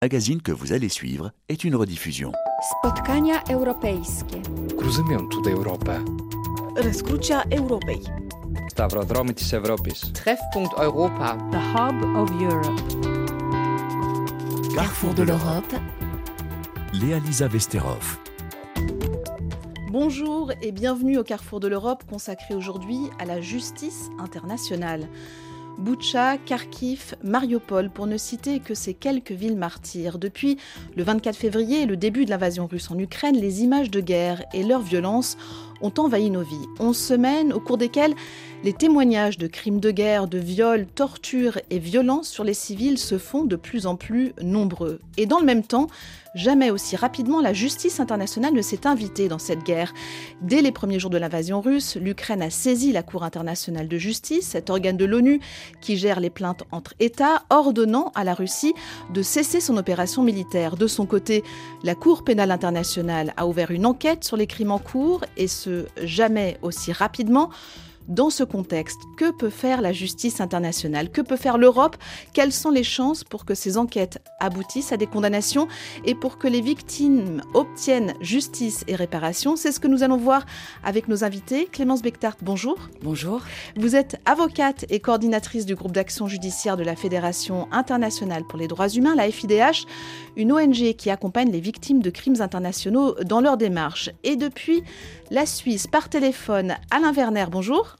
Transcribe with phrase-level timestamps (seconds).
[0.00, 2.30] magazine que vous allez suivre est une rediffusion.
[2.70, 4.42] Spotkania europejskie.
[4.76, 6.00] Cruzymentu Europę.
[6.76, 8.00] Răscrucea Europei.
[8.70, 10.12] Stavrodromitis Europis.
[10.12, 11.36] Treffpunkt Europa.
[11.50, 12.80] The Hub of Europe.
[14.76, 15.74] Carrefour de l'Europe.
[16.92, 18.18] Léa Lisa Vesterov.
[19.90, 25.08] Bonjour et bienvenue au Carrefour de l'Europe consacré aujourd'hui à la justice internationale.
[25.78, 30.18] Boucha, Kharkiv, Mariupol, pour ne citer que ces quelques villes martyrs.
[30.18, 30.58] Depuis
[30.96, 34.42] le 24 février et le début de l'invasion russe en Ukraine, les images de guerre
[34.52, 35.38] et leur violence
[35.80, 36.66] ont envahi nos vies.
[36.80, 38.14] Onze semaines au cours desquelles
[38.64, 43.16] les témoignages de crimes de guerre, de viols, tortures et violences sur les civils se
[43.18, 45.00] font de plus en plus nombreux.
[45.16, 45.86] Et dans le même temps,
[46.34, 49.94] jamais aussi rapidement la justice internationale ne s'est invitée dans cette guerre.
[50.42, 54.48] Dès les premiers jours de l'invasion russe, l'Ukraine a saisi la Cour internationale de justice,
[54.48, 55.40] cet organe de l'ONU
[55.80, 58.74] qui gère les plaintes entre États, ordonnant à la Russie
[59.14, 60.76] de cesser son opération militaire.
[60.76, 61.44] De son côté,
[61.84, 65.86] la Cour pénale internationale a ouvert une enquête sur les crimes en cours et ce,
[66.02, 67.50] jamais aussi rapidement.
[68.08, 71.94] Dans ce contexte, que peut faire la justice internationale Que peut faire l'Europe
[72.32, 75.68] Quelles sont les chances pour que ces enquêtes aboutissent à des condamnations
[76.06, 79.56] et pour que les victimes obtiennent justice et réparation?
[79.56, 80.46] C'est ce que nous allons voir
[80.82, 81.66] avec nos invités.
[81.66, 82.78] Clémence Bechtart, bonjour.
[83.02, 83.42] Bonjour.
[83.76, 88.68] Vous êtes avocate et coordinatrice du groupe d'action judiciaire de la Fédération internationale pour les
[88.68, 89.84] droits humains, la FIDH,
[90.36, 94.08] une ONG qui accompagne les victimes de crimes internationaux dans leur démarche.
[94.24, 94.82] Et depuis
[95.30, 97.97] la Suisse, par téléphone, Alain Werner, bonjour.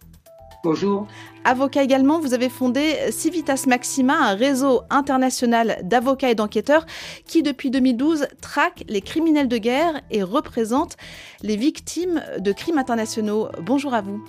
[0.64, 1.06] Bonjour.
[1.44, 6.84] Avocat également, vous avez fondé Civitas Maxima, un réseau international d'avocats et d'enquêteurs
[7.26, 10.96] qui, depuis 2012, traque les criminels de guerre et représente
[11.42, 13.48] les victimes de crimes internationaux.
[13.60, 14.24] Bonjour à vous.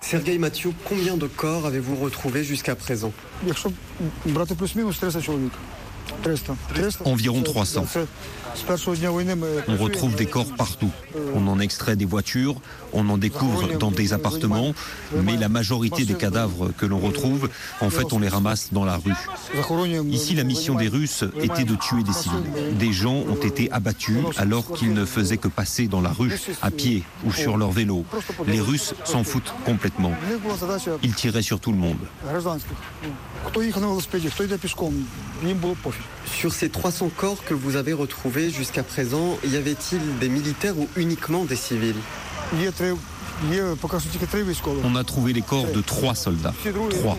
[0.00, 3.12] Sergei Mathieu, combien de corps avez-vous retrouvé jusqu'à présent?
[7.04, 7.86] Environ 300.
[9.68, 10.90] On retrouve des corps partout.
[11.34, 12.56] On en extrait des voitures,
[12.92, 14.74] on en découvre dans des appartements,
[15.14, 17.48] mais la majorité des cadavres que l'on retrouve,
[17.80, 19.14] en fait, on les ramasse dans la rue.
[20.10, 22.76] Ici, la mission des Russes était de tuer des civils.
[22.78, 26.70] Des gens ont été abattus alors qu'ils ne faisaient que passer dans la rue, à
[26.70, 28.04] pied ou sur leur vélo.
[28.46, 30.12] Les Russes s'en foutent complètement.
[31.02, 31.98] Ils tiraient sur tout le monde.
[36.26, 40.88] Sur ces 300 corps que vous avez retrouvés jusqu'à présent, y avait-il des militaires ou
[40.96, 41.94] uniquement des civils?
[44.84, 46.52] On a trouvé les corps de trois soldats.
[46.90, 47.16] Trois.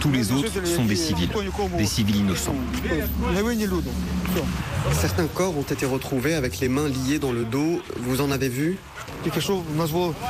[0.00, 1.30] Tous les autres sont des civils,
[1.78, 2.54] des civils innocents.
[4.92, 7.80] Certains corps ont été retrouvés avec les mains liées dans le dos.
[8.00, 8.78] Vous en avez vu?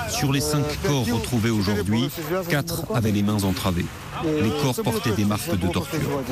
[0.09, 2.09] Sur les cinq corps retrouvés aujourd'hui,
[2.49, 3.87] quatre avaient les mains entravées.
[4.25, 6.23] Les corps portaient des marques de torture.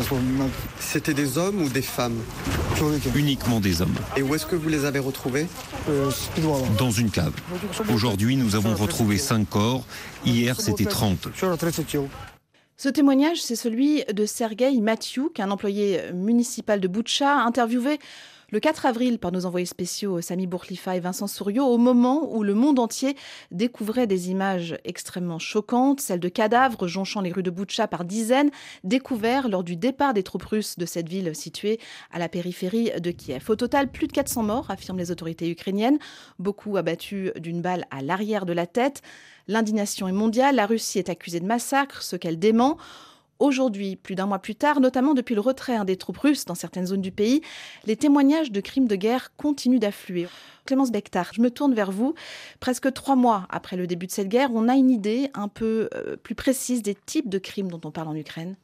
[0.78, 2.18] C'était des hommes ou des femmes?
[3.14, 3.94] Uniquement des hommes.
[4.16, 5.46] Et où est-ce que vous les avez retrouvés?
[6.78, 7.32] Dans une cave.
[7.92, 9.84] Aujourd'hui, nous avons retrouvé cinq corps.
[10.24, 11.28] Hier, c'était 30.
[12.76, 18.00] Ce témoignage, c'est celui de Sergei Mathiuk, un employé municipal de Boutcha, interviewé
[18.54, 22.44] le 4 avril par nos envoyés spéciaux Sami Bourklifa et Vincent Souriau, au moment où
[22.44, 23.16] le monde entier
[23.50, 28.52] découvrait des images extrêmement choquantes, celles de cadavres jonchant les rues de Boutcha par dizaines,
[28.84, 31.80] découverts lors du départ des troupes russes de cette ville située
[32.12, 33.44] à la périphérie de Kiev.
[33.48, 35.98] Au total, plus de 400 morts, affirment les autorités ukrainiennes,
[36.38, 39.02] beaucoup abattus d'une balle à l'arrière de la tête.
[39.48, 42.78] L'indignation est mondiale, la Russie est accusée de massacre, ce qu'elle dément.
[43.38, 46.54] Aujourd'hui, plus d'un mois plus tard, notamment depuis le retrait hein, des troupes russes dans
[46.54, 47.40] certaines zones du pays,
[47.86, 50.28] les témoignages de crimes de guerre continuent d'affluer.
[50.66, 52.14] Clémence Bechtard, je me tourne vers vous.
[52.60, 55.88] Presque trois mois après le début de cette guerre, on a une idée un peu
[55.94, 58.56] euh, plus précise des types de crimes dont on parle en Ukraine?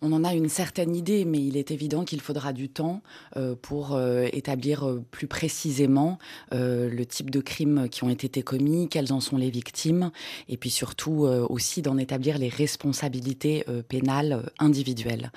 [0.00, 3.02] On en a une certaine idée, mais il est évident qu'il faudra du temps
[3.36, 6.18] euh, pour euh, établir euh, plus précisément
[6.52, 10.10] le type de crimes qui ont été commis, quelles en sont les victimes,
[10.48, 15.30] et puis surtout aussi d'en établir les responsabilités pénales individuelles.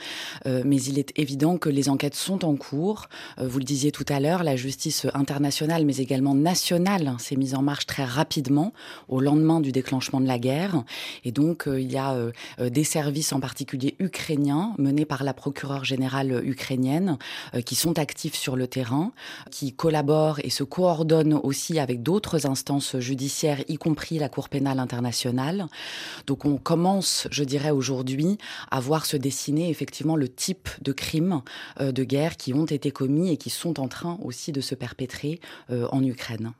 [0.46, 3.08] mais il est évident que les enquêtes sont en cours.
[3.38, 7.62] vous le disiez tout à l'heure, la justice internationale, mais également nationale, s'est mise en
[7.62, 8.74] marche très rapidement
[9.08, 10.84] au lendemain du déclenchement de la guerre.
[11.24, 12.16] Et donc, il y a
[12.60, 17.18] des services en particulier ukrainiens menés par la procureure générale ukrainienne
[17.56, 19.12] euh, qui sont actifs sur le terrain,
[19.50, 24.80] qui collaborent et se coordonnent aussi avec d'autres instances judiciaires, y compris la Cour pénale
[24.80, 25.68] internationale.
[26.28, 28.38] Donc on commence, je dirais aujourd'hui,
[28.70, 31.42] à voir se dessiner effectivement le type de crimes
[31.80, 34.76] euh, de guerre qui ont été commis et qui sont en train aussi de se
[34.76, 35.40] perpétrer
[35.70, 36.54] euh, en Ukraine.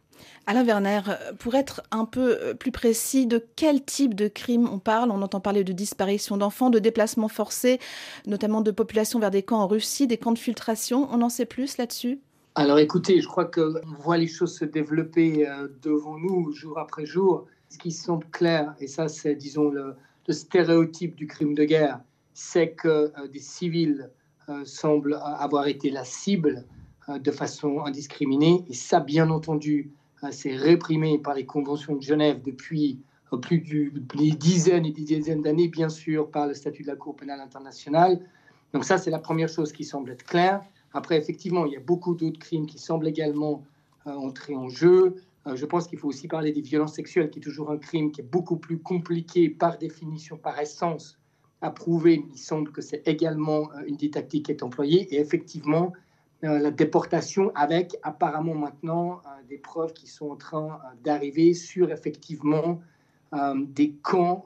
[0.48, 1.02] Alain Werner,
[1.40, 5.12] pour être un peu euh, plus précis, de quel type de crime on parle?
[5.12, 7.80] On entend parler de disparition d'enfants, de déplacements forcés,
[8.26, 11.08] notamment de populations vers des camps en Russie, des camps de filtration.
[11.12, 12.20] On en sait plus là-dessus?
[12.56, 17.06] Alors écoutez, je crois qu'on voit les choses se développer euh, devant nous jour après
[17.06, 17.46] jour.
[17.70, 19.96] Ce qui semble clair, et ça c'est, disons, le,
[20.30, 22.00] stéréotype du crime de guerre,
[22.34, 24.10] c'est que euh, des civils
[24.66, 26.66] semblent avoir été la cible
[27.08, 28.66] de façon indiscriminée.
[28.68, 29.92] Et ça, bien entendu,
[30.30, 33.00] c'est réprimé par les conventions de Genève depuis
[33.34, 36.96] euh, plus de dizaines et des dizaines d'années, bien sûr, par le statut de la
[36.96, 38.20] Cour pénale internationale.
[38.74, 40.62] Donc ça, c'est la première chose qui semble être claire.
[40.94, 43.64] Après, effectivement, il y a beaucoup d'autres crimes qui semblent également
[44.06, 45.16] euh, entrer en jeu.
[45.48, 48.12] Euh, je pense qu'il faut aussi parler des violences sexuelles, qui est toujours un crime
[48.12, 51.18] qui est beaucoup plus compliqué par définition, par essence,
[51.62, 52.24] à prouver.
[52.32, 55.14] Il semble que c'est également une des tactiques qui est employée.
[55.14, 56.11] Et effectivement, euh,
[56.42, 61.92] la déportation avec apparemment maintenant euh, des preuves qui sont en train euh, d'arriver sur
[61.92, 62.82] effectivement
[63.56, 64.44] des camps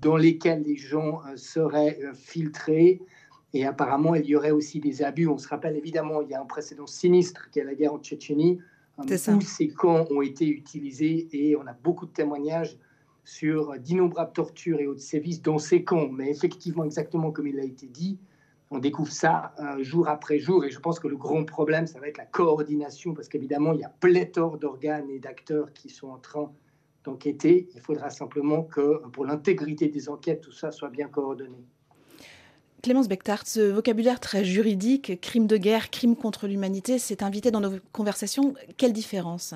[0.00, 3.02] dans lesquels les gens seraient filtrés.
[3.54, 5.26] Et apparemment, il y aurait aussi des abus.
[5.26, 7.98] On se rappelle évidemment, il y a un précédent sinistre qui est la guerre en
[7.98, 8.60] Tchétchénie,
[8.98, 12.78] où ces camps ont été utilisés et on a beaucoup de témoignages
[13.24, 16.08] sur d'innombrables tortures et autres sévices dans ces camps.
[16.08, 18.18] Mais effectivement, exactement comme il a été dit,
[18.70, 20.64] on découvre ça euh, jour après jour.
[20.64, 23.80] Et je pense que le grand problème, ça va être la coordination, parce qu'évidemment, il
[23.80, 26.52] y a pléthore d'organes et d'acteurs qui sont en train
[27.04, 27.68] d'enquêter.
[27.74, 31.64] Il faudra simplement que, pour l'intégrité des enquêtes, tout ça soit bien coordonné.
[32.82, 37.60] Clémence Bechtart, ce vocabulaire très juridique, crime de guerre, crime contre l'humanité, c'est invité dans
[37.60, 38.54] nos conversations.
[38.78, 39.54] Quelle différence?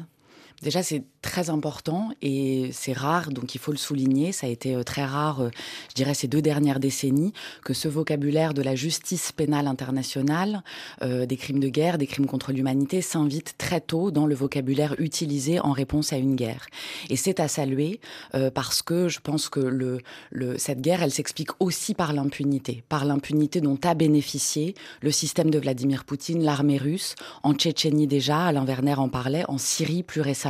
[0.63, 4.31] Déjà, c'est très important et c'est rare, donc il faut le souligner.
[4.31, 5.51] Ça a été euh, très rare, euh,
[5.89, 7.33] je dirais, ces deux dernières décennies,
[7.65, 10.63] que ce vocabulaire de la justice pénale internationale,
[11.03, 14.95] euh, des crimes de guerre, des crimes contre l'humanité, s'invite très tôt dans le vocabulaire
[14.99, 16.67] utilisé en réponse à une guerre.
[17.11, 18.01] Et c'est à saluer
[18.55, 19.99] parce que je pense que
[20.59, 25.59] cette guerre, elle s'explique aussi par l'impunité, par l'impunité dont a bénéficié le système de
[25.59, 30.44] Vladimir Poutine, l'armée russe, en Tchétchénie déjà, Alain Werner en parlait, en Syrie plus récemment.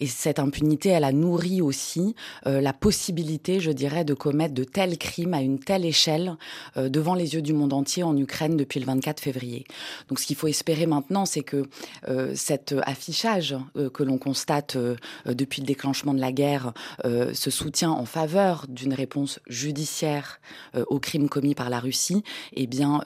[0.00, 2.14] Et cette impunité, elle a nourri aussi
[2.46, 6.36] euh, la possibilité, je dirais, de commettre de tels crimes à une telle échelle
[6.76, 9.64] euh, devant les yeux du monde entier en Ukraine depuis le 24 février.
[10.08, 11.64] Donc ce qu'il faut espérer maintenant, c'est que
[12.08, 13.56] euh, cet affichage
[13.94, 14.76] que l'on constate
[15.26, 16.72] depuis le déclenchement de la guerre,
[17.04, 20.40] ce soutien en faveur d'une réponse judiciaire
[20.88, 22.22] aux crimes commis par la Russie,
[22.54, 23.00] eh bien,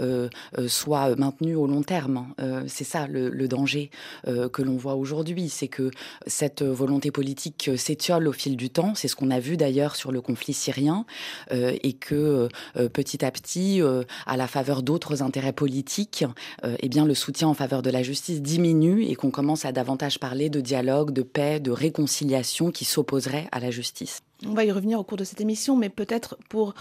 [0.67, 2.35] soit maintenu au long terme.
[2.67, 3.91] c'est ça le, le danger
[4.25, 5.91] que l'on voit aujourd'hui, c'est que
[6.27, 8.95] cette volonté politique s'étiole au fil du temps.
[8.95, 11.05] C'est ce qu'on a vu d'ailleurs sur le conflit syrien
[11.53, 16.25] euh, et que euh, petit à petit, euh, à la faveur d'autres intérêts politiques,
[16.65, 20.19] eh bien le soutien en faveur de la justice diminue et qu'on commence à davantage
[20.19, 24.21] parler de dialogue, de paix, de réconciliation qui s'opposerait à la justice.
[24.47, 26.75] On va y revenir au cours de cette émission, mais peut-être pour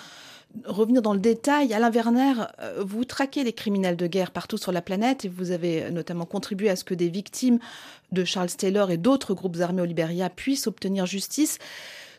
[0.66, 2.34] revenir dans le détail, Alain Werner,
[2.80, 6.70] vous traquez les criminels de guerre partout sur la planète et vous avez notamment contribué
[6.70, 7.60] à ce que des victimes
[8.12, 11.58] de Charles Taylor et d'autres groupes armés au Libéria puissent obtenir justice.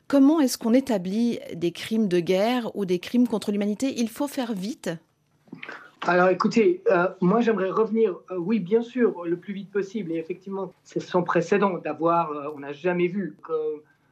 [0.09, 3.95] Comment est-ce qu'on établit des crimes de guerre ou des crimes contre l'humanité?
[3.97, 4.91] Il faut faire vite
[6.05, 10.11] alors écoutez, euh, moi j'aimerais revenir, euh, oui bien sûr, le plus vite possible.
[10.11, 13.53] Et effectivement, c'est sans précédent d'avoir, euh, on n'a jamais vu que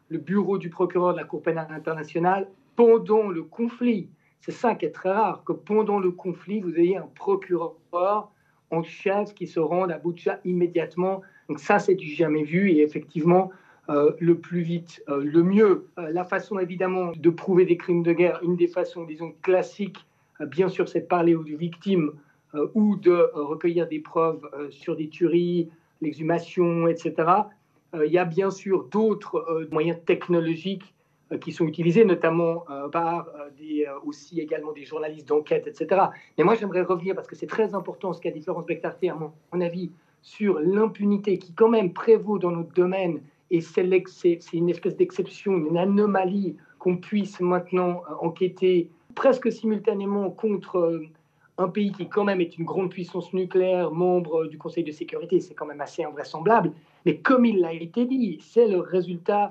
[0.09, 2.47] le bureau du procureur de la Cour pénale internationale,
[2.81, 4.09] pendant le conflit,
[4.41, 7.77] c'est ça qui est très rare, que pendant le conflit, vous ayez un procureur
[8.71, 12.81] en chef qui se rende à Boucha immédiatement donc ça, c'est du jamais vu et
[12.81, 13.51] effectivement,
[13.89, 15.89] euh, le plus vite, euh, le mieux.
[15.99, 20.07] Euh, la façon évidemment de prouver des crimes de guerre, une des façons, disons, classiques,
[20.47, 22.13] bien sûr, c'est de parler aux victimes
[22.75, 25.69] ou de recueillir des preuves sur des tueries,
[26.01, 27.15] l'exhumation, etc.
[27.95, 30.95] Il y a bien sûr d'autres moyens technologiques
[31.41, 36.03] qui sont utilisés, notamment par des, aussi également des journalistes d'enquête, etc.
[36.37, 39.17] Mais moi, j'aimerais revenir, parce que c'est très important ce qu'a dit Florence Bectarté, à
[39.17, 39.91] mon avis,
[40.23, 43.21] sur l'impunité qui quand même prévaut dans notre domaine,
[43.51, 50.77] et c'est une espèce d'exception, une anomalie qu'on puisse maintenant euh, enquêter presque simultanément contre
[50.77, 51.07] euh,
[51.59, 55.41] un pays qui quand même est une grande puissance nucléaire, membre du Conseil de sécurité,
[55.41, 56.73] c'est quand même assez invraisemblable.
[57.05, 59.49] Mais comme il l'a été dit, c'est le résultat euh,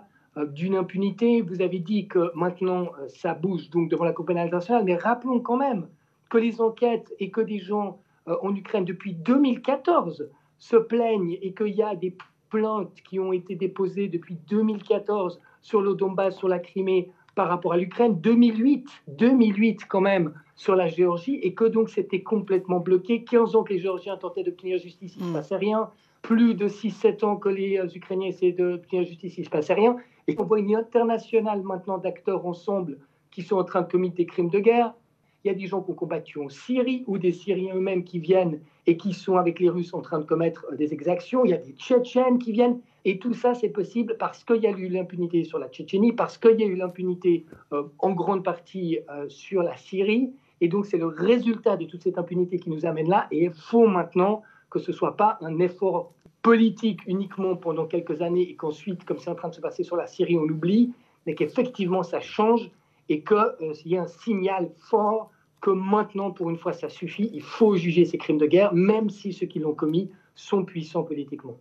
[0.47, 1.41] d'une impunité.
[1.41, 5.39] Vous avez dit que maintenant ça bouge donc devant la Cour pénale internationale, mais rappelons
[5.39, 5.87] quand même
[6.29, 10.29] que les enquêtes et que des gens en Ukraine depuis 2014
[10.59, 12.15] se plaignent et qu'il y a des
[12.49, 17.73] plaintes qui ont été déposées depuis 2014 sur le Donbass, sur la Crimée, par rapport
[17.73, 23.23] à l'Ukraine, 2008, 2008 quand même, sur la Géorgie, et que donc c'était complètement bloqué.
[23.23, 25.33] 15 ans que les Géorgiens tentaient d'obtenir justice, il ne se hmm.
[25.33, 25.89] passait rien.
[26.21, 29.71] plus de 6-7 ans que les Ukrainiens essaient de la justice, il ne se passe
[29.71, 29.95] rien.
[30.29, 32.97] Et on voit une internationale maintenant d'acteurs ensemble
[33.31, 34.93] qui sont en train de commettre des crimes de guerre.
[35.43, 38.19] Il y a des gens qui ont combattu en Syrie ou des Syriens eux-mêmes qui
[38.19, 41.45] viennent et qui sont avec les Russes en train de commettre des exactions.
[41.45, 42.79] Il y a des Tchétchènes qui viennent.
[43.05, 46.37] Et tout ça, c'est possible parce qu'il y a eu l'impunité sur la Tchétchénie, parce
[46.37, 50.33] qu'il y a eu l'impunité euh, en grande partie euh, sur la Syrie.
[50.59, 53.27] Et donc, c'est le résultat de toute cette impunité qui nous amène là.
[53.31, 58.21] Et il faut maintenant que ce ne soit pas un effort politique uniquement pendant quelques
[58.21, 60.93] années et qu'ensuite, comme c'est en train de se passer sur la Syrie, on l'oublie,
[61.25, 62.69] mais qu'effectivement, ça change
[63.09, 65.31] et qu'il euh, y a un signal fort
[65.61, 67.29] que maintenant, pour une fois, ça suffit.
[67.33, 71.03] Il faut juger ces crimes de guerre, même si ceux qui l'ont commis sont puissants
[71.03, 71.57] politiquement.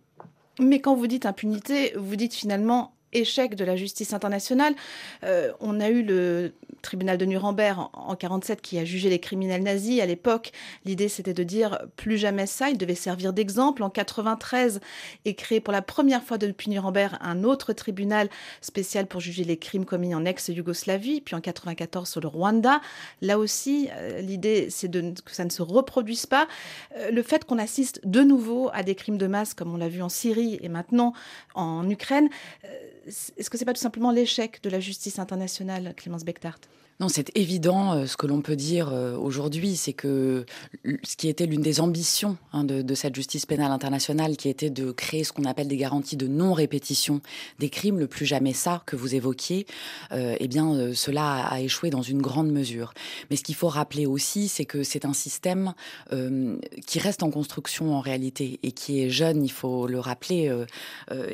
[0.61, 4.73] Mais quand vous dites impunité, vous dites finalement échec de la justice internationale.
[5.23, 9.63] Euh, on a eu le tribunal de Nuremberg en 1947 qui a jugé les criminels
[9.63, 10.01] nazis.
[10.01, 10.51] À l'époque,
[10.85, 13.83] l'idée c'était de dire plus jamais ça, il devait servir d'exemple.
[13.83, 14.79] En 93
[15.25, 18.29] est créé pour la première fois depuis Nuremberg un autre tribunal
[18.61, 22.81] spécial pour juger les crimes commis en ex-Yougoslavie, puis en 94 sur le Rwanda.
[23.21, 26.47] Là aussi, euh, l'idée c'est que ça ne se reproduise pas.
[26.97, 29.89] Euh, le fait qu'on assiste de nouveau à des crimes de masse comme on l'a
[29.89, 31.13] vu en Syrie et maintenant
[31.55, 32.29] en Ukraine,
[33.09, 36.59] est-ce que ce n'est pas tout simplement l'échec de la justice internationale, Clémence Bechtart
[36.99, 37.93] non, c'est évident.
[37.93, 40.45] Euh, ce que l'on peut dire euh, aujourd'hui, c'est que
[41.03, 44.91] ce qui était l'une des ambitions hein, de, cette justice pénale internationale, qui était de
[44.91, 47.21] créer ce qu'on appelle des garanties de non-répétition
[47.57, 49.65] des crimes, le plus jamais ça que vous évoquiez,
[50.11, 52.93] euh, eh bien, cela a, échoué dans une grande mesure.
[53.29, 55.73] Mais ce qu'il faut rappeler aussi, c'est que c'est un système
[56.85, 60.53] qui reste en construction en réalité et qui est jeune, il faut le rappeler,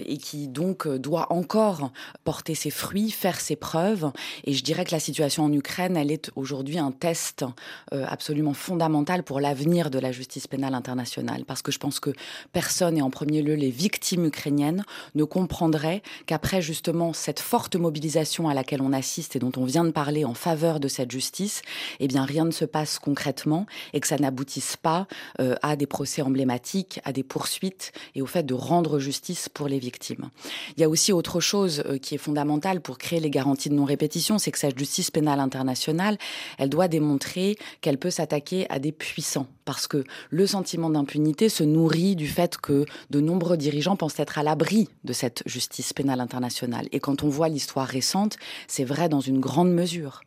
[0.05, 1.91] et qui donc doit encore
[2.24, 4.12] porter ses fruits, faire ses preuves.
[4.43, 7.45] Et je dirais que la situation en Ukraine, elle est aujourd'hui un test
[7.93, 11.45] euh, absolument fondamental pour l'avenir de la justice pénale internationale.
[11.45, 12.12] Parce que je pense que
[12.53, 14.83] personne, et en premier lieu les victimes ukrainiennes,
[15.15, 19.85] ne comprendraient qu'après justement cette forte mobilisation à laquelle on assiste et dont on vient
[19.85, 21.62] de parler en faveur de cette justice,
[22.00, 25.07] eh bien rien ne se passe concrètement et que ça n'aboutisse pas
[25.39, 29.67] euh, à des procès emblématiques, à des poursuites et au fait de rendre justice pour
[29.67, 30.29] les victimes.
[30.77, 33.75] Il y a aussi autre chose euh, qui est fondamentale pour créer les garanties de
[33.75, 36.17] non-répétition, c'est que cette justice pénale internationale,
[36.57, 39.47] elle doit démontrer qu'elle peut s'attaquer à des puissants.
[39.65, 44.38] Parce que le sentiment d'impunité se nourrit du fait que de nombreux dirigeants pensent être
[44.38, 46.88] à l'abri de cette justice pénale internationale.
[46.91, 50.22] Et quand on voit l'histoire récente, c'est vrai dans une grande mesure.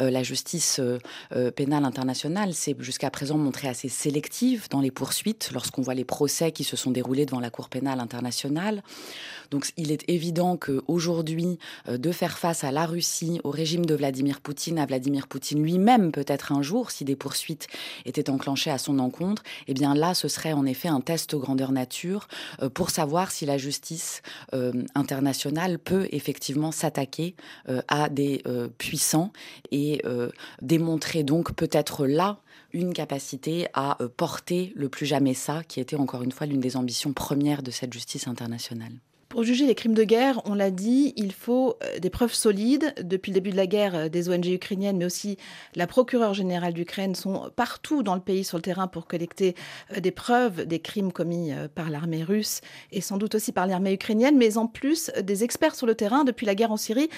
[0.00, 0.98] Euh, la justice euh,
[1.32, 6.04] euh, pénale internationale s'est jusqu'à présent montrée assez sélective dans les poursuites lorsqu'on voit les
[6.04, 8.82] procès qui se sont déroulés devant la Cour pénale internationale.
[9.50, 11.58] Donc il est évident qu'aujourd'hui,
[11.88, 16.12] de faire face à la Russie, au régime de Vladimir Poutine, à Vladimir Poutine lui-même,
[16.12, 17.68] peut-être un jour, si des poursuites
[18.04, 21.72] étaient enclenchées à son encontre, eh bien là, ce serait en effet un test grandeur
[21.72, 22.28] nature
[22.62, 24.22] euh, pour savoir si la justice
[24.52, 27.34] euh, internationale peut effectivement s'attaquer
[27.68, 28.42] euh, à des
[28.78, 29.32] puissants
[29.70, 30.02] et
[30.60, 32.38] démontrer donc peut-être là
[32.72, 36.76] une capacité à porter le plus jamais ça, qui était encore une fois l'une des
[36.76, 38.92] ambitions premières de cette justice internationale.
[39.34, 42.94] Pour juger les crimes de guerre, on l'a dit, il faut euh, des preuves solides.
[43.02, 45.38] Depuis le début de la guerre, euh, des ONG ukrainiennes, mais aussi
[45.74, 49.56] la procureure générale d'Ukraine sont partout dans le pays sur le terrain pour collecter
[49.92, 52.60] euh, des preuves des crimes commis par l'armée russe
[52.92, 56.22] et sans doute aussi par l'armée ukrainienne, mais en plus des experts sur le terrain
[56.22, 57.08] depuis la guerre en Syrie.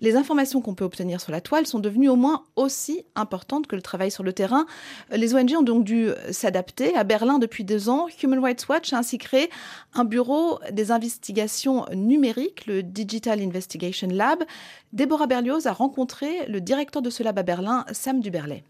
[0.00, 3.76] Les informations qu'on peut obtenir sur la toile sont devenues au moins aussi importantes que
[3.76, 4.64] le travail sur le terrain.
[5.10, 6.94] Les ONG ont donc dû s'adapter.
[6.94, 9.50] À Berlin, depuis deux ans, Human Rights Watch a ainsi créé
[9.92, 14.44] un bureau des investigations numérique, le Digital Investigation Lab.
[14.92, 18.62] Déborah Berlioz a rencontré le directeur de ce lab à Berlin, Sam Duberlet.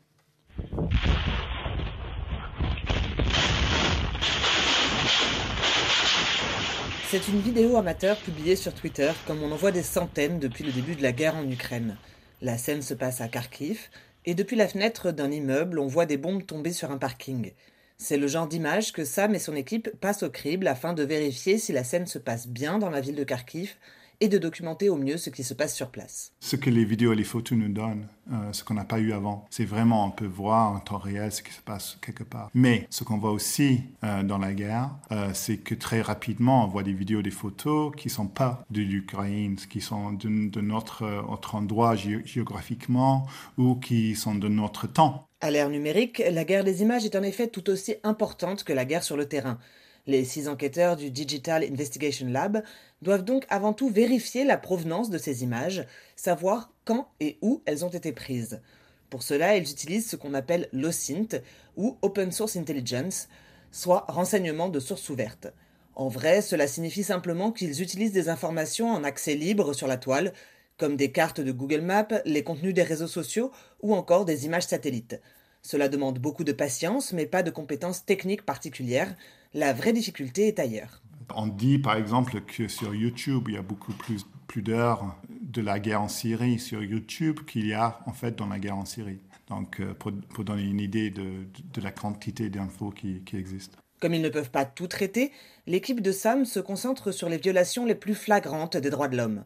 [7.08, 10.72] C'est une vidéo amateur publiée sur Twitter, comme on en voit des centaines depuis le
[10.72, 11.96] début de la guerre en Ukraine.
[12.42, 13.88] La scène se passe à Kharkiv,
[14.24, 17.52] et depuis la fenêtre d'un immeuble, on voit des bombes tomber sur un parking.
[17.98, 21.58] C'est le genre d'image que Sam et son équipe passent au crible afin de vérifier
[21.58, 23.76] si la scène se passe bien dans la ville de Kharkiv
[24.20, 26.32] et de documenter au mieux ce qui se passe sur place.
[26.40, 29.12] Ce que les vidéos et les photos nous donnent, euh, ce qu'on n'a pas eu
[29.12, 32.50] avant, c'est vraiment on peut voir en temps réel ce qui se passe quelque part.
[32.54, 36.68] Mais ce qu'on voit aussi euh, dans la guerre, euh, c'est que très rapidement on
[36.68, 41.94] voit des vidéos, des photos qui sont pas de l'Ukraine, qui sont de, notre endroit
[41.96, 43.26] géographiquement
[43.58, 45.25] ou qui sont de notre temps.
[45.42, 48.86] À l'ère numérique, la guerre des images est en effet tout aussi importante que la
[48.86, 49.58] guerre sur le terrain.
[50.06, 52.62] Les six enquêteurs du Digital Investigation Lab
[53.02, 55.84] doivent donc avant tout vérifier la provenance de ces images,
[56.16, 58.62] savoir quand et où elles ont été prises.
[59.10, 61.42] Pour cela, ils utilisent ce qu'on appelle l'OSINT
[61.76, 63.28] ou Open Source Intelligence,
[63.70, 65.48] soit renseignement de source ouverte.
[65.96, 70.32] En vrai, cela signifie simplement qu'ils utilisent des informations en accès libre sur la toile,
[70.78, 74.66] comme des cartes de Google Maps, les contenus des réseaux sociaux ou encore des images
[74.66, 75.20] satellites.
[75.62, 79.16] Cela demande beaucoup de patience, mais pas de compétences techniques particulières.
[79.52, 81.02] La vraie difficulté est ailleurs.
[81.34, 85.60] On dit par exemple que sur YouTube, il y a beaucoup plus, plus d'heures de
[85.60, 88.84] la guerre en Syrie sur YouTube qu'il y a en fait dans la guerre en
[88.84, 89.18] Syrie.
[89.48, 93.78] Donc euh, pour, pour donner une idée de, de la quantité d'infos qui, qui existent.
[94.00, 95.32] Comme ils ne peuvent pas tout traiter,
[95.66, 99.44] l'équipe de SAM se concentre sur les violations les plus flagrantes des droits de l'homme.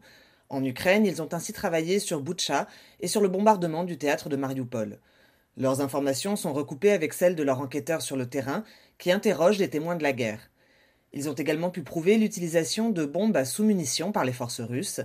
[0.50, 2.66] En Ukraine, ils ont ainsi travaillé sur Boutcha
[2.98, 4.98] et sur le bombardement du théâtre de Mariupol.
[5.56, 8.64] Leurs informations sont recoupées avec celles de leurs enquêteurs sur le terrain
[8.98, 10.50] qui interrogent les témoins de la guerre.
[11.12, 15.00] Ils ont également pu prouver l'utilisation de bombes à sous-munitions par les forces russes.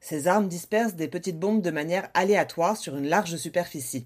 [0.00, 4.04] Ces armes dispersent des petites bombes de manière aléatoire sur une large superficie.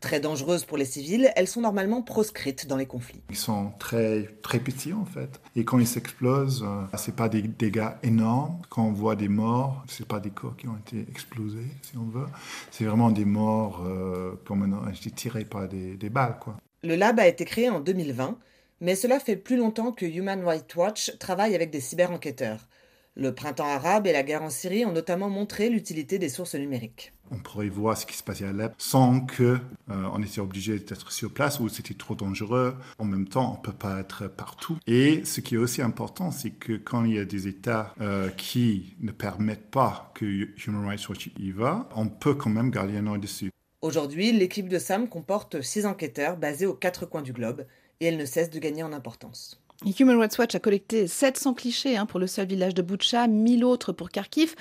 [0.00, 3.22] Très dangereuses pour les civils, elles sont normalement proscrites dans les conflits.
[3.30, 5.40] Ils sont très, très petits en fait.
[5.56, 8.60] Et quand ils s'explosent, euh, c'est pas des dégâts énormes.
[8.68, 12.04] Quand on voit des morts, c'est pas des corps qui ont été explosés, si on
[12.04, 12.26] veut.
[12.70, 16.38] C'est vraiment des morts, euh, comme tirés par des, des balles.
[16.38, 16.56] Quoi.
[16.82, 18.38] Le lab a été créé en 2020,
[18.82, 22.68] mais cela fait plus longtemps que Human Rights Watch travaille avec des cyber-enquêteurs.
[23.14, 27.13] Le printemps arabe et la guerre en Syrie ont notamment montré l'utilité des sources numériques.
[27.30, 30.78] On pourrait voir ce qui se passait à Alep sans que euh, on était obligé
[30.78, 32.76] d'être sur place ou c'était trop dangereux.
[32.98, 34.78] En même temps, on peut pas être partout.
[34.86, 38.28] Et ce qui est aussi important, c'est que quand il y a des États euh,
[38.30, 42.96] qui ne permettent pas que Human Rights Watch y va, on peut quand même garder
[42.96, 43.50] un œil dessus.
[43.82, 47.66] Aujourd'hui, l'équipe de SAM comporte six enquêteurs basés aux quatre coins du globe
[48.00, 49.60] et elle ne cesse de gagner en importance.
[49.98, 53.64] Human Rights Watch a collecté 700 clichés hein, pour le seul village de Boutcha, 1000
[53.64, 54.54] autres pour Kharkiv.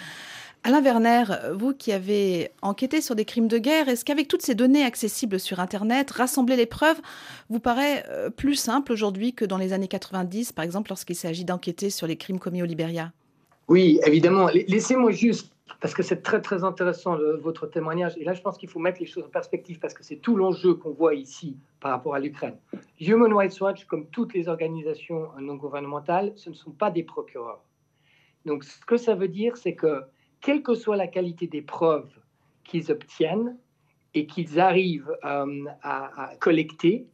[0.66, 4.56] Alain Werner, vous qui avez enquêté sur des crimes de guerre, est-ce qu'avec toutes ces
[4.56, 7.02] données accessibles sur Internet, rassembler les preuves
[7.50, 11.44] vous paraît euh, plus simple aujourd'hui que dans les années 90, par exemple, lorsqu'il s'agit
[11.44, 13.12] d'enquêter sur les crimes commis au Libéria
[13.68, 14.48] Oui, évidemment.
[14.48, 15.52] Laissez-moi juste,
[15.82, 19.02] parce que c'est très très intéressant votre témoignage, et là je pense qu'il faut mettre
[19.02, 22.20] les choses en perspective, parce que c'est tout l'enjeu qu'on voit ici par rapport à
[22.20, 22.56] l'Ukraine.
[23.02, 27.62] Human Rights Watch, comme toutes les organisations non gouvernementales, ce ne sont pas des procureurs.
[28.46, 30.04] Donc ce que ça veut dire, c'est que
[30.44, 32.12] quelle que soit la qualité des preuves
[32.64, 33.58] qu'ils obtiennent
[34.14, 37.08] et qu'ils arrivent euh, à, à, collecter,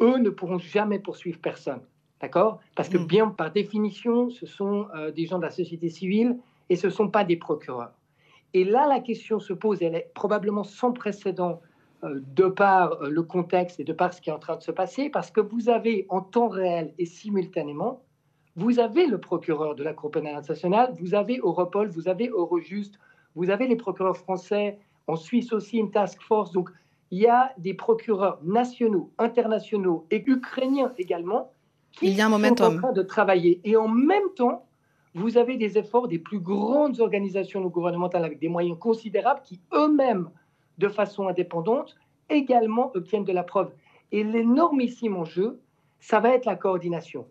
[0.00, 1.80] eux ne pourront jamais poursuivre personne.
[2.20, 2.60] D'accord?
[2.76, 6.38] Parce que bien par définition, ce sont euh, des gens de la société civile
[6.70, 7.92] et ce ne sont pas des procureurs.
[8.52, 11.60] Et là, la question se pose, elle est probablement sans précédent
[12.04, 14.70] euh, de par le contexte et de par ce qui est en train de se
[14.70, 18.03] passer, parce que vous avez en temps réel et simultanément
[18.56, 22.98] vous avez le procureur de la Cour pénale internationale, vous avez Europol, vous avez Eurojust,
[23.34, 26.52] vous avez les procureurs français, en Suisse aussi une task force.
[26.52, 26.70] Donc,
[27.10, 31.50] il y a des procureurs nationaux, internationaux et ukrainiens également
[31.92, 32.76] qui il y a un sont momentum.
[32.76, 33.60] en train de travailler.
[33.64, 34.66] Et en même temps,
[35.14, 39.60] vous avez des efforts des plus grandes organisations non gouvernementales avec des moyens considérables qui
[39.72, 40.28] eux-mêmes,
[40.78, 41.96] de façon indépendante,
[42.30, 43.70] également obtiennent de la preuve.
[44.10, 45.60] Et l'énormissime enjeu,
[46.00, 47.26] ça va être la coordination.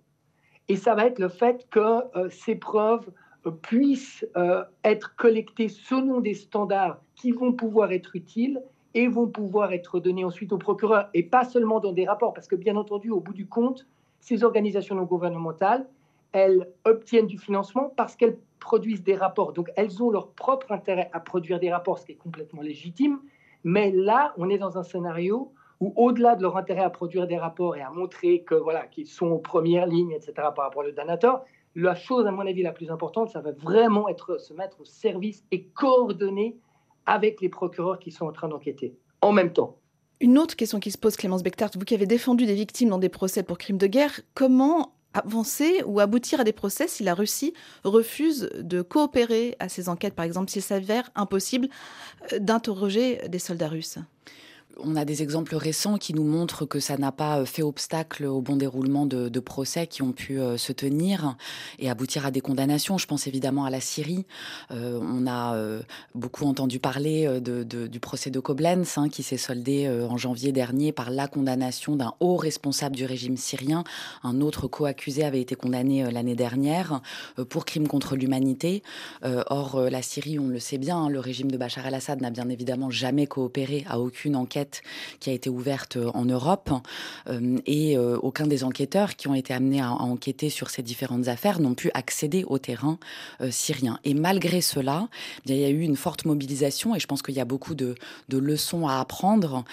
[0.70, 1.80] Et ça va être le fait que
[2.18, 3.10] euh, ces preuves
[3.46, 8.62] euh, puissent euh, être collectées selon des standards qui vont pouvoir être utiles
[8.94, 12.48] et vont pouvoir être données ensuite au procureur, et pas seulement dans des rapports, parce
[12.48, 13.88] que bien entendu, au bout du compte,
[14.20, 15.88] ces organisations non gouvernementales,
[16.32, 19.54] elles obtiennent du financement parce qu'elles produisent des rapports.
[19.54, 23.20] Donc elles ont leur propre intérêt à produire des rapports, ce qui est complètement légitime.
[23.64, 25.52] Mais là, on est dans un scénario
[25.84, 29.08] où, au-delà de leur intérêt à produire des rapports et à montrer que voilà qu'ils
[29.08, 31.44] sont aux premières lignes, etc., par rapport au donateur,
[31.76, 34.86] la chose, à mon avis, la plus importante, ça va vraiment être se mettre au
[34.86, 36.56] service et coordonner
[37.06, 39.78] avec les procureurs qui sont en train d'enquêter en même temps.
[40.22, 43.00] Une autre question qui se pose, Clémence Bechtart, vous qui avez défendu des victimes dans
[43.00, 47.14] des procès pour crimes de guerre, comment avancer ou aboutir à des procès si la
[47.14, 51.68] Russie refuse de coopérer à ces enquêtes, par exemple, s'il s'avère impossible
[52.32, 54.00] euh, d'interroger des soldats russes
[54.80, 58.42] on a des exemples récents qui nous montrent que ça n'a pas fait obstacle au
[58.42, 61.36] bon déroulement de, procès qui ont pu euh, se tenir
[61.78, 62.98] et aboutir à des condamnations.
[62.98, 64.26] Je pense évidemment à la Syrie.
[64.72, 65.82] Euh, on a euh,
[66.16, 70.52] beaucoup entendu parler euh, du procès de Koblenz hein, qui s'est soldé euh, en janvier
[70.52, 73.84] dernier par la condamnation d'un haut responsable du régime syrien.
[74.24, 77.02] Un autre co-accusé avait été condamné euh, l'année dernière
[77.50, 78.84] pour crime contre l'humanité.
[79.24, 82.50] or, la Syrie, on le sait bien, hein, le régime de Bachar el-Assad n'a bien
[82.50, 84.63] évidemment jamais coopéré à aucune enquête
[85.20, 86.70] qui a été ouverte en Europe
[87.66, 91.74] et aucun des enquêteurs qui ont été amenés à, enquêter sur ces différentes affaires n'ont
[91.74, 92.98] pu accéder au terrain
[93.50, 94.00] syrien.
[94.04, 95.08] Et malgré cela,
[95.46, 97.96] il y a eu une forte mobilisation et je pense qu'il y a beaucoup de,
[98.32, 99.64] leçons à apprendre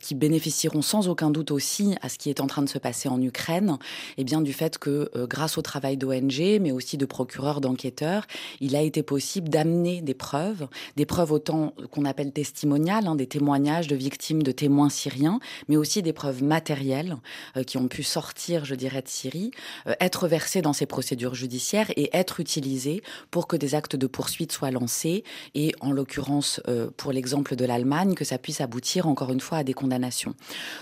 [0.00, 3.08] qui bénéficieront sans aucun doute aussi à ce qui est en train de se passer
[3.08, 3.78] en Ukraine,
[4.18, 8.26] et bien du fait que grâce au travail d'ONG, mais aussi de procureurs, d'enquêteurs,
[8.60, 13.26] il a été possible d'amener des preuves, des preuves autant qu'on appelle testimoniales, hein, des
[13.26, 17.16] témoignages de victimes, de témoins syriens, mais aussi des preuves matérielles
[17.56, 19.50] euh, qui ont pu sortir, je dirais, de Syrie,
[19.88, 24.06] euh, être versées dans ces procédures judiciaires et être utilisées pour que des actes de
[24.06, 29.08] poursuite soient lancés et, en l'occurrence, euh, pour l'exemple de l'Allemagne, que ça puisse aboutir
[29.08, 30.34] encore une fois à des condamnations.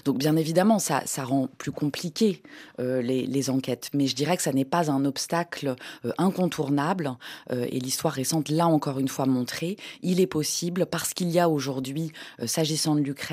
[0.05, 2.43] Donc, bien évidemment, ça, rend plus compliqué
[2.79, 5.77] les, enquêtes, mais je dirais que ça n'est pas un obstacle
[6.19, 7.13] incontournable
[7.51, 11.49] et l'histoire récente l'a encore une fois montré, il est possible, parce qu'il y a
[11.49, 12.13] aujourd'hui,
[12.47, 13.30] s'agissant de l'Ukraine,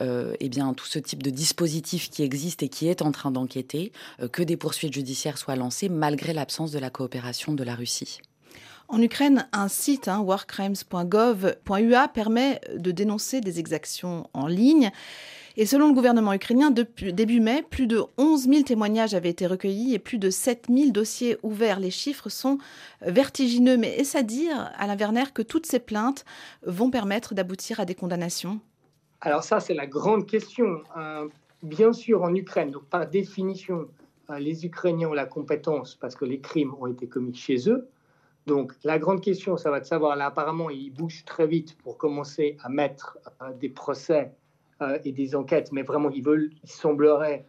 [0.00, 3.30] euh, eh bien, tout ce type de dispositif qui existe et qui est en train
[3.30, 7.74] d'enquêter, euh, que des poursuites judiciaires soient lancées malgré l'absence de la coopération de la
[7.74, 8.20] Russie.
[8.90, 14.90] En Ukraine, un site, hein, warcrimes.gov.ua, permet de dénoncer des exactions en ligne.
[15.58, 19.46] Et selon le gouvernement ukrainien, depuis début mai, plus de 11 000 témoignages avaient été
[19.46, 21.80] recueillis et plus de 7 000 dossiers ouverts.
[21.80, 22.58] Les chiffres sont
[23.02, 23.76] vertigineux.
[23.76, 26.24] Mais est-ce à dire, Alain Werner, que toutes ces plaintes
[26.64, 28.60] vont permettre d'aboutir à des condamnations?
[29.20, 30.82] Alors ça, c'est la grande question.
[30.96, 31.28] Euh,
[31.62, 33.88] bien sûr, en Ukraine, donc par définition,
[34.30, 37.88] euh, les Ukrainiens ont la compétence parce que les crimes ont été commis chez eux.
[38.46, 41.98] Donc la grande question, ça va de savoir, là apparemment, ils bougent très vite pour
[41.98, 44.32] commencer à mettre euh, des procès
[44.82, 47.46] euh, et des enquêtes, mais vraiment, ils veulent, il semblerait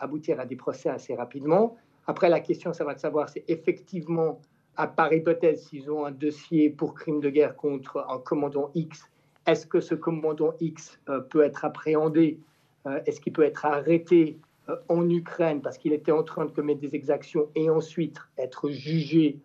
[0.00, 1.76] aboutir à des procès assez rapidement.
[2.08, 4.40] Après, la question, ça va de savoir, c'est effectivement,
[4.76, 9.08] à part hypothèse, s'ils ont un dossier pour crime de guerre contre un commandant X,
[9.46, 12.38] est-ce que ce commandant X euh, peut être appréhendé
[13.06, 14.38] Est-ce qu'il peut être arrêté
[14.88, 19.38] en Ukraine parce qu'il était en train de commettre des exactions et ensuite être jugé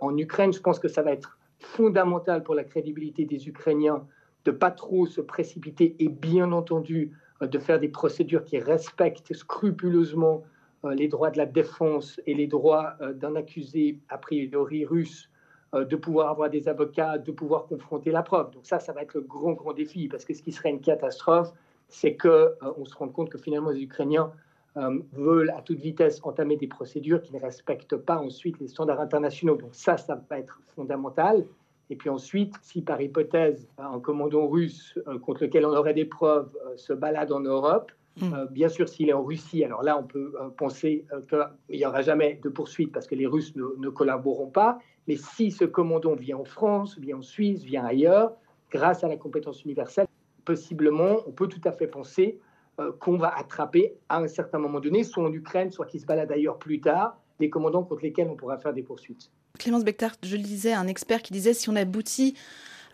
[0.00, 0.52] en Ukraine?
[0.52, 4.04] Je pense que ça va être fondamental pour la crédibilité des Ukrainiens
[4.44, 9.34] de pas trop se précipiter et bien entendu euh, de faire des procédures qui respectent
[9.34, 10.42] scrupuleusement
[10.84, 15.28] euh, les droits de la défense et les droits euh, d'un accusé a priori russe
[15.74, 18.50] de pouvoir avoir des avocats, de pouvoir confronter la preuve.
[18.50, 20.80] Donc ça, ça va être le grand, grand défi, parce que ce qui serait une
[20.80, 21.50] catastrophe,
[21.88, 24.32] c'est qu'on se rende compte que finalement les Ukrainiens
[25.12, 29.56] veulent à toute vitesse entamer des procédures qui ne respectent pas ensuite les standards internationaux.
[29.56, 31.44] Donc ça, ça va être fondamental.
[31.92, 36.06] Et puis ensuite, si par hypothèse, un commandant russe euh, contre lequel on aurait des
[36.06, 38.34] preuves euh, se balade en Europe, hmm.
[38.34, 42.02] euh, bien sûr, s'il est en Russie, alors là, on peut penser qu'il n'y aura
[42.02, 44.78] jamais de poursuite parce que les Russes ne, ne, collaboreront pas.
[45.08, 48.32] Mais si ce commandant vient en France, vient en Suisse, vient ailleurs,
[48.70, 50.06] grâce à la compétence universelle,
[50.44, 52.38] possiblement, on peut tout à fait penser
[52.98, 56.32] qu'on va attraper à un certain moment donné, soit en Ukraine, soit qui se balade
[56.32, 59.30] ailleurs plus tard, des commandants contre lesquels on pourra faire des poursuites.
[59.58, 62.34] Clémence Bechtart, je le disais, un expert qui disait si on aboutit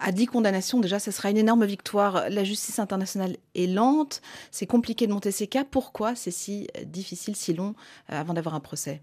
[0.01, 2.29] à 10 condamnations, déjà, ce sera une énorme victoire.
[2.31, 5.65] La justice internationale est lente, c'est compliqué de monter ces cas.
[5.65, 7.75] Pourquoi c'est si difficile, si long
[8.13, 9.01] euh, avant d'avoir un procès?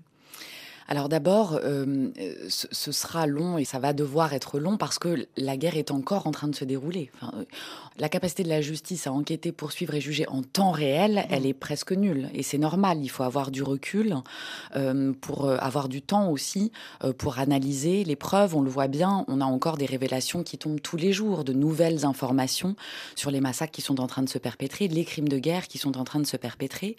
[0.87, 2.11] Alors d'abord, euh,
[2.47, 6.27] ce, sera long et ça va devoir être long parce que la guerre est encore
[6.27, 7.09] en train de se dérouler.
[7.15, 7.45] Enfin, euh,
[7.97, 11.33] la capacité de la justice à enquêter, poursuivre et juger en temps réel, mmh.
[11.33, 12.29] elle est presque nulle.
[12.33, 14.15] Et c'est normal, il faut avoir du recul
[14.75, 16.71] euh, pour avoir du temps aussi
[17.17, 18.55] pour analyser les preuves.
[18.55, 21.53] On le voit bien, on a encore des révélations qui tombent tous les jours, de
[21.53, 22.75] nouvelles informations
[23.15, 25.77] sur les massacres qui sont en train de se perpétrer, les crimes de guerre qui
[25.77, 26.95] sont en train de se perpétrer.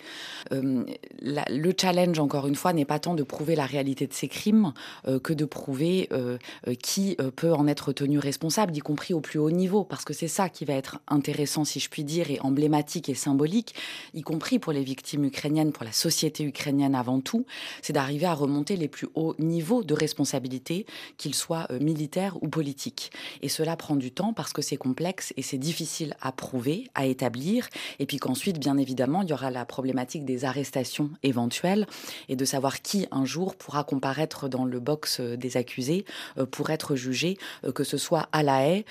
[0.50, 4.72] le challenge, encore une fois, n'est pas tant de prouver la de ces crimes
[5.06, 9.20] euh, que de prouver euh, euh, qui peut en être tenu responsable, y compris au
[9.20, 12.30] plus haut niveau, parce que c'est ça qui va être intéressant, si je puis dire,
[12.30, 13.74] et emblématique et symbolique,
[14.14, 17.46] y compris pour les victimes ukrainiennes, pour la société ukrainienne avant tout,
[17.82, 20.86] c'est d'arriver à remonter les plus hauts niveaux de responsabilité,
[21.16, 23.10] qu'ils soient militaires ou politiques.
[23.42, 27.06] Et cela prend du temps parce que c'est complexe et c'est difficile à prouver, à
[27.06, 31.86] établir, et puis qu'ensuite, bien évidemment, il y aura la problématique des arrestations éventuelles
[32.28, 36.04] et de savoir qui un jour pourra comparaître dans le box euh, des accusés
[36.38, 38.84] euh, pour être jugé, euh, que ce soit à la haie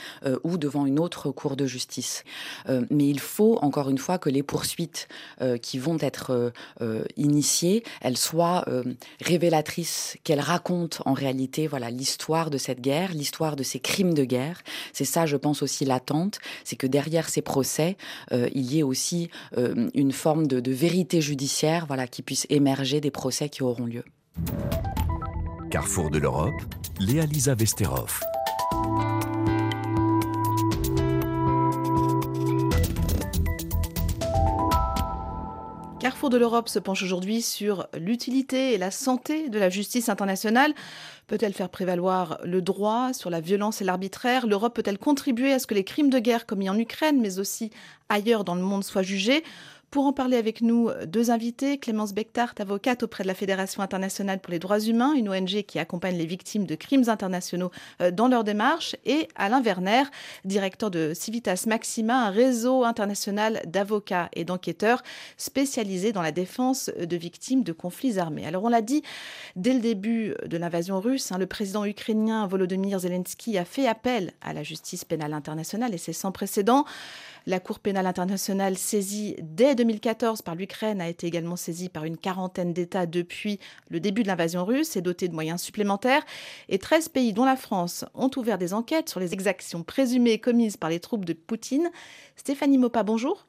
[0.44, 2.24] ou devant une autre cour de justice.
[2.68, 5.08] Mais il faut, encore une fois, que les poursuites
[5.62, 6.52] qui vont être
[7.16, 8.66] initiées, elles soient
[9.22, 14.26] révélatrices, qu'elles racontent en réalité voilà l'histoire de cette guerre, l'histoire de ces crimes de
[14.26, 14.62] guerre.
[14.94, 17.98] C'est ça, je pense aussi l'attente, c'est que derrière ces procès,
[18.32, 23.12] il y ait aussi une forme de, de vérité judiciaire, voilà, qui puisse émerger des
[23.12, 24.04] procès qui auront lieu
[25.76, 26.62] carrefour de l'Europe,
[27.02, 28.22] Léa-Lisa Vesterov.
[36.00, 40.74] Carrefour de l'Europe se penche aujourd'hui sur l'utilité et la santé de la justice internationale.
[41.28, 44.48] Peut-elle faire prévaloir le droit sur la violence et l'arbitraire?
[44.48, 47.70] L'Europe peut-elle contribuer à ce que les crimes de guerre commis en Ukraine, mais aussi
[48.08, 49.44] ailleurs dans le monde, soient jugés?
[49.96, 51.78] Pour en parler avec nous, deux invités.
[51.78, 55.80] Clémence Bechtart, avocate auprès de la Fédération internationale pour les droits humains, une ONG qui
[55.80, 60.04] accompagne les victimes de crimes internationaux euh, dans leur démarche, et Alain Werner,
[60.44, 65.02] directeur de Civitas Maxima, un réseau international d'avocats et d'enquêteurs
[65.38, 68.46] spécialisés dans la défense de victimes de conflits armés.
[68.46, 69.02] Alors on l'a dit,
[69.56, 74.34] dès le début de l'invasion russe, hein, le président ukrainien Volodymyr Zelensky a fait appel
[74.42, 76.84] à la justice pénale internationale et c'est sans précédent.
[77.48, 82.18] La Cour pénale internationale saisie dès 2014 par l'Ukraine a été également saisie par une
[82.18, 86.26] quarantaine d'États depuis le début de l'invasion russe et dotée de moyens supplémentaires.
[86.70, 90.76] Et 13 pays, dont la France, ont ouvert des enquêtes sur les exactions présumées commises
[90.76, 91.92] par les troupes de Poutine.
[92.36, 93.46] Stéphanie Mopa, bonjour.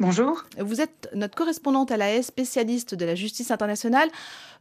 [0.00, 0.44] Bonjour.
[0.58, 4.08] Vous êtes notre correspondante à la l'AS, spécialiste de la justice internationale.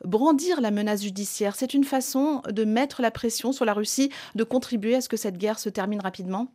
[0.04, 4.44] Brandir la menace judiciaire, c'est une façon de mettre la pression sur la Russie, de
[4.44, 6.52] contribuer à ce que cette guerre se termine rapidement?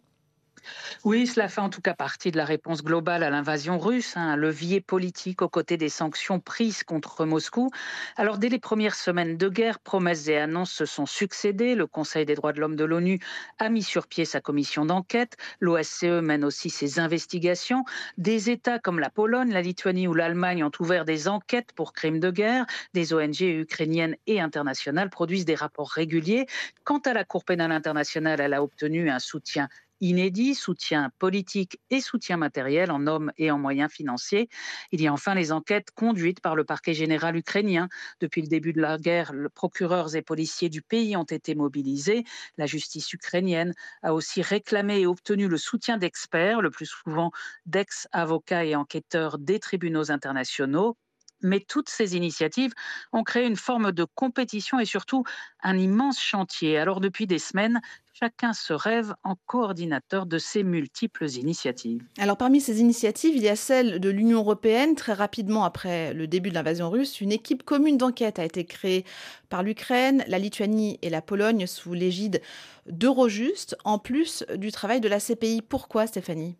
[1.04, 4.30] Oui, cela fait en tout cas partie de la réponse globale à l'invasion russe, hein,
[4.30, 7.70] un levier politique aux côtés des sanctions prises contre Moscou.
[8.16, 11.74] Alors, dès les premières semaines de guerre, promesses et annonces se sont succédées.
[11.74, 13.18] Le Conseil des droits de l'homme de l'ONU
[13.58, 15.36] a mis sur pied sa commission d'enquête.
[15.60, 17.84] L'OSCE mène aussi ses investigations.
[18.18, 22.20] Des États comme la Pologne, la Lituanie ou l'Allemagne ont ouvert des enquêtes pour crimes
[22.20, 22.66] de guerre.
[22.94, 26.46] Des ONG ukrainiennes et internationales produisent des rapports réguliers.
[26.84, 29.68] Quant à la Cour pénale internationale, elle a obtenu un soutien
[30.00, 34.48] inédit, soutien politique et soutien matériel en hommes et en moyens financiers.
[34.92, 37.88] Il y a enfin les enquêtes conduites par le parquet général ukrainien.
[38.20, 42.24] Depuis le début de la guerre, les procureurs et policiers du pays ont été mobilisés.
[42.56, 47.30] La justice ukrainienne a aussi réclamé et obtenu le soutien d'experts, le plus souvent
[47.66, 50.96] d'ex-avocats et enquêteurs des tribunaux internationaux.
[51.42, 52.72] Mais toutes ces initiatives
[53.12, 55.24] ont créé une forme de compétition et surtout
[55.62, 56.78] un immense chantier.
[56.78, 57.80] Alors depuis des semaines,
[58.12, 62.02] chacun se rêve en coordinateur de ces multiples initiatives.
[62.18, 64.94] Alors parmi ces initiatives, il y a celle de l'Union européenne.
[64.94, 69.04] Très rapidement après le début de l'invasion russe, une équipe commune d'enquête a été créée
[69.48, 72.42] par l'Ukraine, la Lituanie et la Pologne sous l'égide
[72.86, 75.62] d'Eurojust, en plus du travail de la CPI.
[75.62, 76.56] Pourquoi Stéphanie?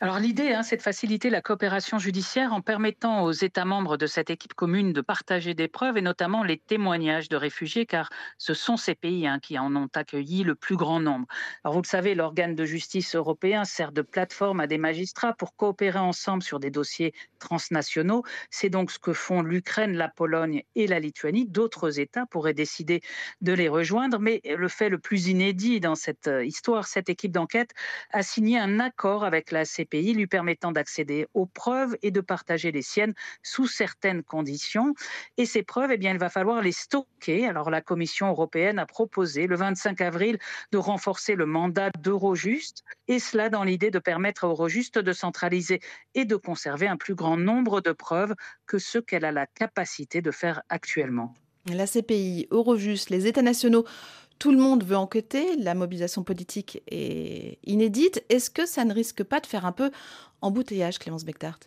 [0.00, 4.06] Alors l'idée, hein, c'est de faciliter la coopération judiciaire en permettant aux États membres de
[4.06, 8.08] cette équipe commune de partager des preuves et notamment les témoignages de réfugiés, car
[8.38, 11.26] ce sont ces pays hein, qui en ont accueilli le plus grand nombre.
[11.64, 15.56] Alors vous le savez, l'organe de justice européen sert de plateforme à des magistrats pour
[15.56, 18.22] coopérer ensemble sur des dossiers transnationaux.
[18.50, 21.44] C'est donc ce que font l'Ukraine, la Pologne et la Lituanie.
[21.44, 23.00] D'autres États pourraient décider
[23.40, 27.32] de les rejoindre, mais le fait le plus inédit dans cette euh, histoire, cette équipe
[27.32, 27.72] d'enquête
[28.12, 32.20] a signé un accord avec la CPI pays, lui permettant d'accéder aux preuves et de
[32.20, 34.94] partager les siennes sous certaines conditions.
[35.36, 37.46] Et ces preuves, eh bien, il va falloir les stocker.
[37.46, 40.38] Alors la Commission européenne a proposé le 25 avril
[40.72, 45.80] de renforcer le mandat d'Eurojust, et cela dans l'idée de permettre à Eurojust de centraliser
[46.14, 48.34] et de conserver un plus grand nombre de preuves
[48.66, 51.34] que ce qu'elle a la capacité de faire actuellement.
[51.66, 53.84] La CPI, Eurojust, les États nationaux
[54.38, 58.24] tout le monde veut enquêter, la mobilisation politique est inédite.
[58.28, 59.90] Est-ce que ça ne risque pas de faire un peu
[60.40, 61.58] embouteillage, Clémence Bechtart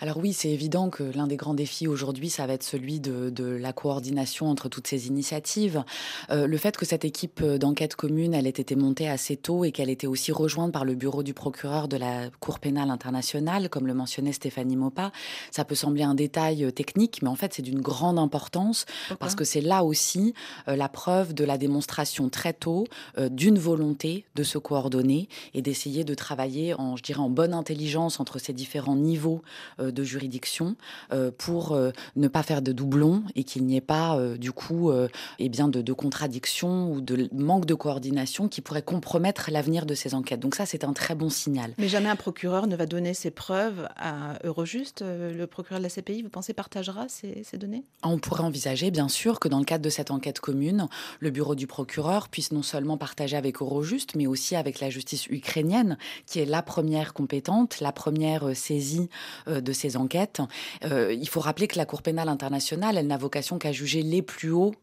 [0.00, 3.42] alors oui, c'est évident que l'un des grands défis aujourd'hui, ça va être celui de,
[3.42, 5.82] la coordination entre toutes ces initiatives.
[6.30, 9.72] Euh, le fait que cette équipe d'enquête commune, elle ait été montée assez tôt et
[9.72, 13.86] qu'elle était aussi rejointe par le bureau du procureur de la Cour pénale internationale, comme
[13.86, 15.10] le mentionnait Stéphanie Mopa,
[15.50, 18.86] ça peut sembler un détail euh, technique, mais en fait c'est d'une grande importance
[19.18, 20.34] parce que c'est là aussi
[20.68, 22.86] euh, la preuve de la démonstration très tôt
[23.30, 28.20] d'une volonté de se coordonner et d'essayer de travailler en, je dirais, en bonne intelligence
[28.20, 29.42] entre ces différents niveaux
[29.90, 30.76] de juridiction
[31.12, 34.52] euh, pour euh, ne pas faire de doublons et qu'il n'y ait pas euh, du
[34.52, 34.90] coup
[35.38, 39.94] eh bien de, de contradictions ou de manque de coordination qui pourrait compromettre l'avenir de
[39.94, 40.40] ces enquêtes.
[40.40, 41.72] Donc ça, c'est un très bon signal.
[41.78, 45.02] Mais jamais un procureur ne va donner ses preuves à Eurojust.
[45.02, 47.84] Le procureur de la CPI, vous pensez, partagera ces, ces données?
[48.02, 50.88] On pourrait envisager, bien sûr, que dans le cadre de cette enquête commune,
[51.20, 55.26] le bureau du procureur puisse non seulement partager avec Eurojust, mais aussi avec la justice
[55.26, 59.08] ukrainienne, qui est la première compétente, la première saisie
[59.46, 60.42] de ces enquêtes.
[60.84, 64.22] Euh, il faut rappeler que la Cour pénale internationale, elle n'a vocation qu'à juger les
[64.22, 64.74] plus hauts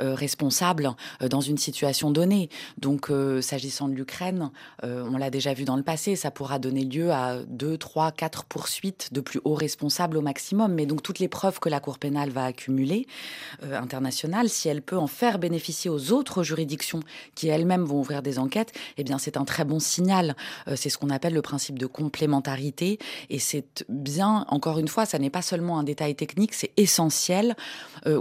[0.00, 0.90] euh, responsables
[1.22, 2.48] euh, dans une situation donnée.
[2.78, 4.50] Donc, s'agissant de l'Ukraine,
[4.82, 8.44] on l'a déjà vu dans le passé, ça pourra donner lieu à deux, trois, quatre
[8.44, 10.72] poursuites de plus hauts responsables au maximum.
[10.74, 13.06] Mais donc, toutes les preuves que la Cour pénale va accumuler
[13.62, 17.00] internationale, si elle peut en faire bénéficier aux autres juridictions
[17.34, 20.36] qui elles-mêmes vont ouvrir des enquêtes, eh bien, c'est un très bon signal.
[20.76, 22.98] c'est ce qu'on appelle le principe de complémentarité
[23.30, 27.56] et c'est bien encore une fois, ça n'est pas seulement un détail technique, c'est essentiel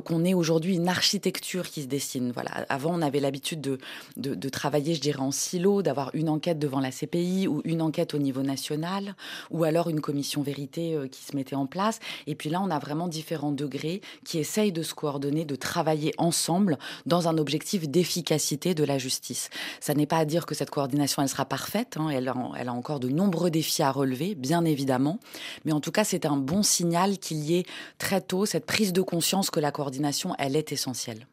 [0.06, 2.32] qu'on ait aujourd'hui une architecture qui se dessine.
[2.32, 2.52] Voilà.
[2.70, 6.92] Avant, on avait l'habitude de, travailler, je dirais, en silo, d'avoir une enquête devant la
[6.92, 9.16] CPI ou une enquête au niveau national,
[9.52, 12.00] ou alors une commission vérité qui se mettait en place.
[12.28, 16.14] Et puis là, on a vraiment différents degrés qui essayent de se coordonner, de travailler
[16.18, 19.50] ensemble dans un objectif d'efficacité de la justice.
[19.80, 21.98] Ça n'est pas à dire que cette coordination, elle sera parfaite.
[21.98, 22.10] Hein.
[22.10, 25.20] Elle, a, elle a encore de nombreux défis à relever, bien évidemment.
[25.66, 27.66] Mais en tout cas, c'est un bon signal qu'il y ait
[27.98, 31.26] très tôt cette prise de conscience que la coordination, elle est essentielle.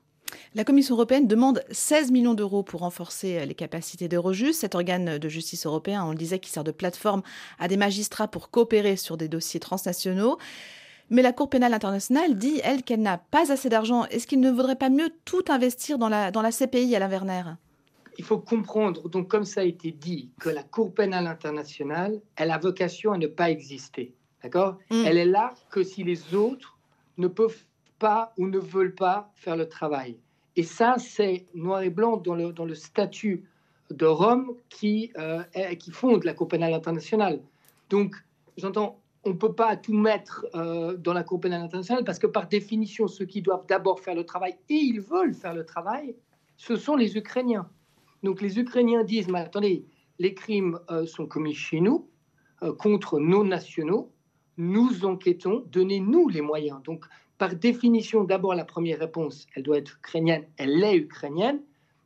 [0.55, 5.29] La Commission européenne demande 16 millions d'euros pour renforcer les capacités d'Eurojust, cet organe de
[5.29, 7.21] justice européen, on le disait, qui sert de plateforme
[7.59, 10.39] à des magistrats pour coopérer sur des dossiers transnationaux.
[11.11, 14.07] Mais la Cour pénale internationale dit, elle, qu'elle n'a pas assez d'argent.
[14.07, 17.43] Est-ce qu'il ne vaudrait pas mieux tout investir dans la, dans la CPI à Werner?
[18.17, 22.51] Il faut comprendre, donc comme ça a été dit, que la Cour pénale internationale, elle
[22.51, 24.15] a vocation à ne pas exister.
[24.43, 24.79] D'accord?
[24.91, 25.05] Mm.
[25.07, 26.79] Elle est là que si les autres
[27.19, 27.65] ne peuvent
[27.99, 30.17] pas ou ne veulent pas faire le travail.
[30.57, 33.45] Et ça, c'est noir et blanc dans le, dans le statut
[33.91, 35.43] de Rome qui, euh,
[35.79, 37.41] qui fonde la Cour pénale internationale.
[37.89, 38.17] Donc,
[38.57, 42.27] j'entends, on ne peut pas tout mettre euh, dans la Cour pénale internationale parce que
[42.27, 46.17] par définition, ceux qui doivent d'abord faire le travail, et ils veulent faire le travail,
[46.57, 47.69] ce sont les Ukrainiens.
[48.23, 49.85] Donc les Ukrainiens disent, mais attendez,
[50.19, 52.07] les crimes euh, sont commis chez nous,
[52.77, 54.13] contre nos nationaux,
[54.61, 56.83] nous enquêtons, donnez-nous les moyens.
[56.85, 57.05] Donc
[57.39, 61.61] par définition, d'abord la première réponse, elle doit être ukrainienne, elle est ukrainienne,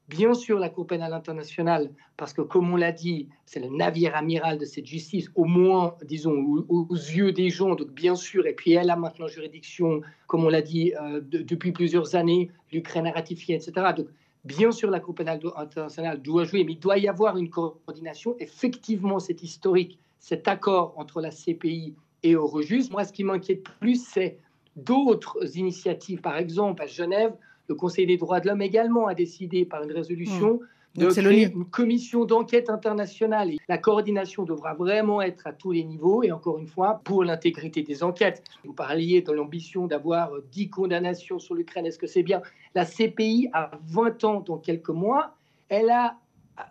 [0.09, 4.15] Bien sûr, la Cour pénale internationale, parce que comme on l'a dit, c'est le navire
[4.15, 8.53] amiral de cette justice, au moins, disons, aux, yeux des gens, donc bien sûr, et
[8.53, 13.13] puis elle a maintenant juridiction, comme on l'a dit, euh, depuis plusieurs années, l'Ukraine a
[13.13, 13.73] ratifié, etc.
[13.97, 14.09] Donc,
[14.45, 18.37] bien sûr, la Cour pénale internationale doit jouer, mais il doit y avoir une coordination.
[18.41, 22.91] Effectivement, c'est historique, cet accord entre la CPI et Eurojust.
[22.91, 24.39] Moi, ce qui m'inquiète plus, c'est
[24.75, 27.35] d'autres initiatives, par exemple, à Genève,
[27.69, 30.61] le Conseil des droits de l'homme également a décidé par une résolution
[30.97, 31.01] mmh.
[31.01, 33.53] de créer une commission d'enquête internationale.
[33.69, 37.83] la coordination devra vraiment être à tous les niveaux et encore une fois, pour l'intégrité
[37.83, 38.43] des enquêtes.
[38.65, 41.87] Vous parliez de l'ambition d'avoir 10 condamnations sur l'Ukraine.
[41.87, 42.43] Est-ce que c'est bien?
[42.75, 45.37] La CPI a 20 ans dans quelques mois.
[45.69, 46.17] Elle a,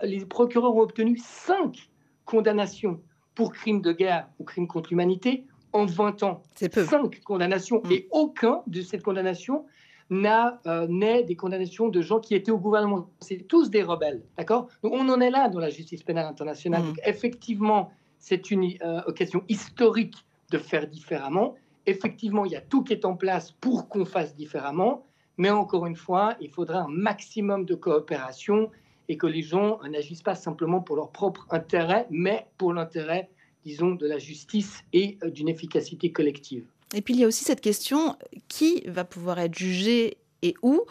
[0.04, 1.90] les procureurs ont obtenu 5
[2.26, 3.00] condamnations
[3.36, 6.44] pour crimes de guerre ou crimes contre l'humanité en 20 ans.
[6.56, 6.86] C'est peu.
[6.86, 7.82] 5 condamnations.
[7.84, 7.92] Mmh.
[7.92, 9.66] Et aucun de ces condamnations
[10.10, 13.10] n'a euh, né des condamnations de gens qui étaient au gouvernement.
[13.20, 14.68] C'est tous des rebelles, d'accord?
[14.84, 16.84] On en est là dans la justice pénale internationale.
[16.84, 16.94] Mm.
[17.06, 20.16] effectivement, c'est une euh, question historique
[20.52, 21.56] de faire différemment.
[21.86, 25.06] Effectivement, il y a tout qui est en place pour qu'on fasse différemment.
[25.38, 28.70] Mais encore une fois, il faudra un maximum de coopération
[29.14, 33.30] et que les gens n'agissent pas simplement pour leur propre intérêt, mais pour l'intérêt,
[33.64, 36.64] disons, de la justice et euh, d'une efficacité collective.
[36.96, 40.82] Et puis il y a aussi cette question qui va pouvoir être jugé et où?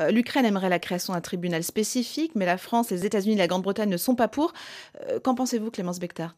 [0.00, 3.90] Euh, L'Ukraine aimerait la création d'un tribunal spécifique, mais la France, les États-Unis la Grande-Bretagne
[3.90, 4.54] ne sont pas pour.
[5.02, 6.34] Euh, qu'en pensez-vous, Clémence Bechtard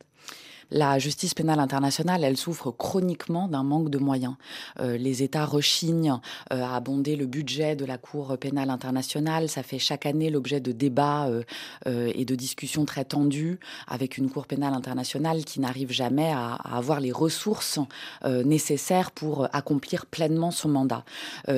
[0.71, 4.35] la justice pénale internationale, elle souffre chroniquement d'un manque de moyens.
[4.81, 6.21] Euh, les États rechignent
[6.53, 9.49] euh, à abonder le budget de la Cour pénale internationale.
[9.49, 14.31] Ça fait chaque année l'objet de débats euh, et de discussions très tendues avec une
[14.31, 17.79] Cour pénale internationale qui n'arrive jamais à, avoir les ressources
[18.45, 21.05] nécessaires pour accomplir pleinement son mandat.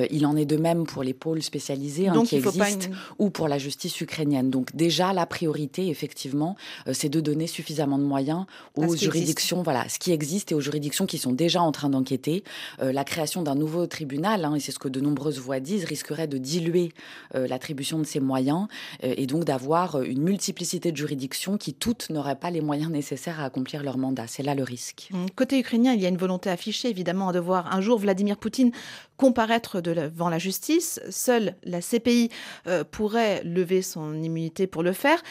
[0.09, 2.87] il en est de même pour les pôles spécialisés hein, qui existent
[3.19, 4.49] ou pour la justice ukrainienne.
[4.49, 6.55] Donc déjà, la priorité, effectivement,
[6.91, 8.45] c'est de donner suffisamment de moyens
[8.75, 12.43] aux juridictions, voilà, ce qui existe et aux juridictions qui sont déjà en train d'enquêter.
[12.81, 15.85] Euh, la création d'un nouveau tribunal, hein, et c'est ce que de nombreuses voix disent,
[15.85, 16.91] risquerait de diluer
[17.35, 18.67] euh, l'attribution de ces moyens
[19.03, 23.39] euh, et donc d'avoir une multiplicité de juridictions qui toutes n'auraient pas les moyens nécessaires
[23.39, 24.25] à accomplir leur mandat.
[24.27, 25.09] C'est là le risque.
[25.13, 28.37] Hum, côté ukrainien, il y a une volonté affichée, évidemment, de voir un jour Vladimir
[28.37, 28.71] Poutine
[29.17, 30.99] comparaître devant la justice.
[31.09, 32.29] Seule la CPI
[32.89, 35.21] pourrait lever son immunité pour le faire.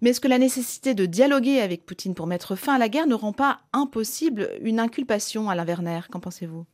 [0.00, 3.08] Mais est-ce que la nécessité de dialoguer avec Poutine pour mettre fin à la guerre
[3.08, 6.00] ne rend pas impossible une inculpation à la Werner?
[6.10, 6.66] Qu'en pensez-vous?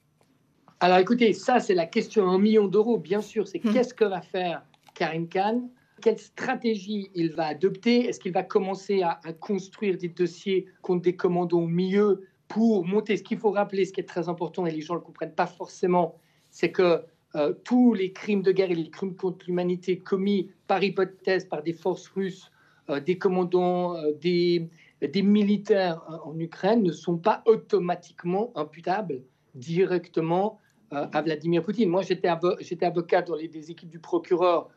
[0.80, 3.48] Alors écoutez, ça c'est la question un million d'euros, bien sûr.
[3.48, 3.72] C'est hmm.
[3.72, 4.62] qu'est-ce que va faire
[4.94, 5.70] Karim Khan?
[6.02, 8.06] Quelle stratégie il va adopter?
[8.06, 13.16] Est-ce qu'il va commencer à, construire des dossiers contre des commandants au milieu pour monter?
[13.16, 15.34] Ce qu'il faut rappeler, ce qui est très important et les gens ne le comprennent
[15.34, 16.16] pas forcément,
[16.50, 17.00] c'est que
[17.36, 21.62] euh, tous les crimes de guerre et les crimes contre l'humanité commis par hypothèse par
[21.62, 22.50] des forces russes
[23.04, 24.68] des commandants, euh, des,
[25.22, 29.22] militaires euh, en Ukraine ne sont pas automatiquement imputables
[29.54, 30.60] directement
[30.90, 31.88] à Vladimir Poutine.
[31.88, 32.28] Moi, j'étais
[32.86, 34.68] avocat dans les équipes du procureur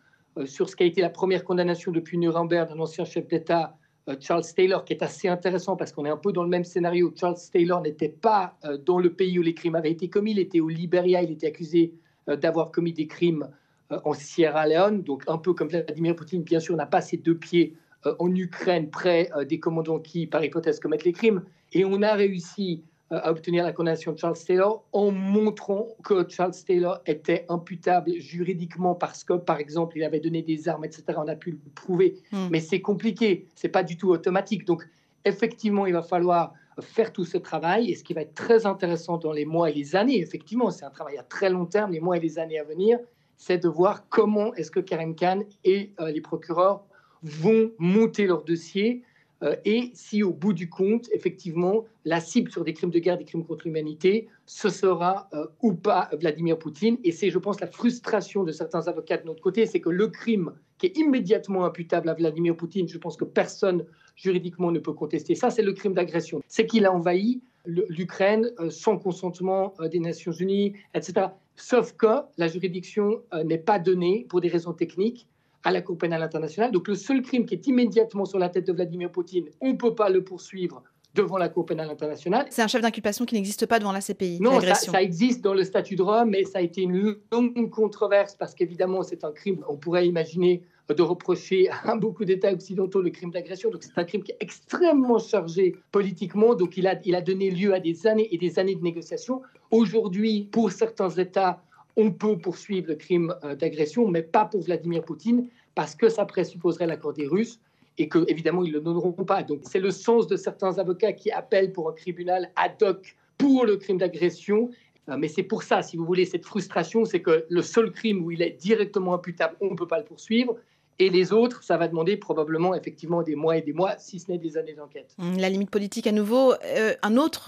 [0.46, 3.78] sur ce qui a été la première condamnation depuis Nuremberg d'un ancien chef d'État
[4.20, 7.14] Charles Taylor, qui est assez intéressant parce qu'on est un peu dans le même scénario.
[7.16, 10.60] Charles Taylor n'était pas dans le pays où les crimes avaient été commis, il était
[10.60, 11.94] au Liberia, il était accusé
[12.28, 13.48] d'avoir commis des crimes
[13.90, 17.38] en Sierra Leone, donc un peu comme Vladimir Poutine, bien sûr, n'a pas ses deux
[17.38, 17.76] pieds
[18.20, 21.44] en Ukraine près des commandants qui, par hypothèse, commettent les crimes.
[21.74, 22.84] Et on a réussi
[23.14, 28.12] euh, à obtenir la condamnation de Charles Taylor en montrant que Charles Taylor était imputable
[28.18, 31.04] juridiquement parce que, par exemple, il avait donné des armes, etc.
[31.16, 32.18] On a pu le prouver.
[32.34, 32.50] Hmm.
[32.52, 34.66] Mais c'est compliqué, c'est pas du tout automatique.
[34.66, 34.86] Donc,
[35.24, 37.90] effectivement, il va falloir faire tout ce travail.
[37.90, 40.84] Et ce qui va être très intéressant dans les mois et les années, effectivement, c'est
[40.84, 43.00] un travail à très long terme, les mois et les années à venir,
[43.38, 46.84] c'est de voir comment est-ce que Karim Khan et euh, les procureurs
[47.28, 49.04] vont monter leur dossier
[49.44, 53.18] euh, et si au bout du compte, effectivement, la cible sur des crimes de guerre,
[53.18, 56.98] des crimes contre l'humanité, ce sera euh, ou pas Vladimir Poutine.
[57.04, 60.08] Et c'est, je pense, la frustration de certains avocats de notre côté, c'est que le
[60.08, 64.94] crime qui est immédiatement imputable à Vladimir Poutine, je pense que personne juridiquement ne peut
[64.94, 66.42] contester ça, c'est le crime d'agression.
[66.48, 71.28] C'est qu'il a envahi l'Ukraine euh, sans consentement des Nations Unies, etc.
[71.56, 75.28] Sauf que la juridiction n'est pas donnée pour des raisons techniques
[75.64, 76.72] à la Cour pénale internationale.
[76.72, 79.78] Donc le seul crime qui est immédiatement sur la tête de Vladimir Poutine, on ne
[79.78, 80.84] peut pas le poursuivre
[81.14, 82.46] devant la Cour pénale internationale.
[82.50, 84.40] C'est un chef d'inculpation qui n'existe pas devant la CPI.
[84.40, 88.36] Non, ça, existe dans le statut de Rome, mais ça a été une longue controverse
[88.36, 93.10] parce qu'évidemment, c'est un crime, on pourrait imaginer de reprocher à beaucoup d'États occidentaux le
[93.10, 93.70] crime d'agression.
[93.70, 96.56] Donc c'est un crime qui est extrêmement chargé politiquement.
[96.56, 99.42] Donc il a, il a donné lieu à des années et des années de négociations.
[99.72, 101.62] Aujourd'hui, pour certains États,
[101.98, 106.26] on peut poursuivre le crime euh, d'agression, mais pas pour Vladimir Poutine, parce que ça
[106.26, 107.60] présupposerait l'accord des Russes
[107.98, 109.44] et que évidemment ils ne le donneront pas.
[109.44, 113.66] Donc c'est le sens de certains avocats qui appellent pour un tribunal ad hoc pour
[113.66, 114.70] le crime d'agression.
[115.10, 118.24] Euh, mais c'est pour ça, si vous voulez, cette frustration, c'est que le seul crime
[118.24, 120.56] où il est directement imputable, on ne peut pas le poursuivre.
[121.00, 124.32] Et les autres, ça va demander probablement effectivement des mois et des mois, si ce
[124.32, 125.14] n'est des années d'enquête.
[125.20, 126.54] Hum, la limite politique à nouveau.
[126.54, 126.96] Euh,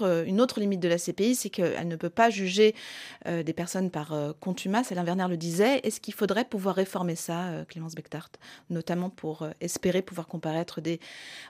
[0.02, 2.74] euh, une autre limite de la CPI, c'est qu'elle ne peut pas juger
[3.26, 4.92] euh, des personnes par contumace.
[4.92, 5.80] Alain Werner le disait.
[5.82, 8.30] Est-ce qu'il faudrait pouvoir réformer ça, Clémence Bechtart,
[8.68, 11.00] notamment pour espérer pouvoir comparaître des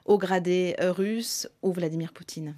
[0.07, 2.55] hauts gradés russes ou Vladimir Poutine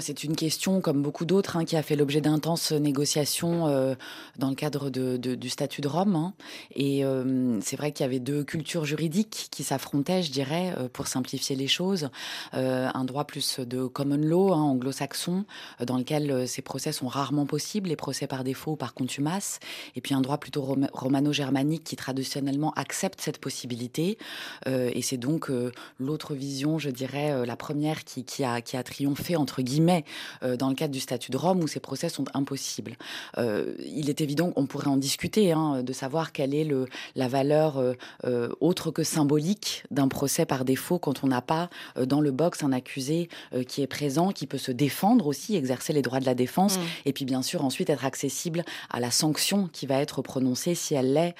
[0.00, 3.94] c'est une question, comme beaucoup d'autres, hein, qui a fait l'objet d'intenses négociations euh,
[4.38, 6.16] dans le cadre du statut de Rome.
[6.16, 6.34] Hein.
[6.74, 10.88] Et euh, c'est vrai qu'il y avait deux cultures juridiques qui s'affrontaient, je dirais, euh,
[10.92, 12.08] pour simplifier les choses.
[12.52, 15.44] un droit plus de common law, hein, anglo-saxon,
[15.80, 19.60] dans lequel ces procès sont rarement possibles, les procès par défaut ou par contumace.
[19.96, 24.18] Et puis un droit plutôt romano-germanique qui traditionnellement accepte cette possibilité.
[24.66, 25.50] et c'est donc
[25.98, 30.04] l'autre vision, je dirais, la première qui a triomphé, entre guillemets, mais
[30.42, 32.96] euh, dans le cadre du statut de Rome où ces procès sont impossibles.
[33.38, 37.28] Euh, il est évident qu'on pourrait en discuter, hein, de savoir quelle est le, la
[37.28, 37.78] valeur
[38.24, 42.62] euh, autre que symbolique d'un procès par défaut quand on n'a pas dans le box
[42.64, 43.28] un accusé
[43.68, 46.82] qui est présent, qui peut se défendre aussi, exercer les droits de la défense, mm.
[47.04, 50.94] et puis bien sûr ensuite être accessible à la sanction qui va être prononcée si
[50.94, 51.34] elle l'est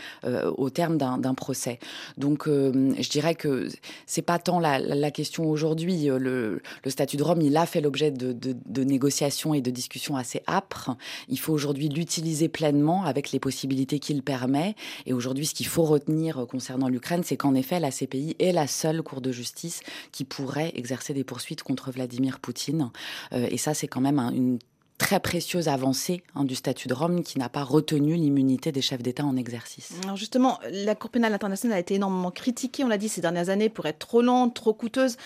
[0.56, 1.78] au terme d'un procès.
[2.18, 3.68] Donc je dirais que
[4.06, 6.04] c'est pas tant la, la question aujourd'hui.
[6.06, 10.16] Le, le statut de Rome, il a fait l'objet de de, négociations et de discussions
[10.16, 10.96] assez âpres.
[11.28, 14.74] Il faut aujourd'hui l'utiliser pleinement avec les possibilités qu'il permet.
[15.06, 18.66] Et aujourd'hui, ce qu'il faut retenir concernant l'Ukraine, c'est qu'en effet, la CPI est la
[18.66, 19.80] seule cour de justice
[20.12, 22.90] qui pourrait exercer des poursuites contre Vladimir Poutine.
[23.32, 24.58] Euh, et ça, c'est quand même une
[24.98, 29.02] très précieuse avancée hein, du statut de Rome qui n'a pas retenu l'immunité des chefs
[29.02, 29.92] d'État en exercice.
[30.04, 33.48] Alors justement, la Cour pénale internationale a été énormément critiquée, on l'a dit ces dernières
[33.48, 35.16] années, pour être trop lente, trop coûteuse,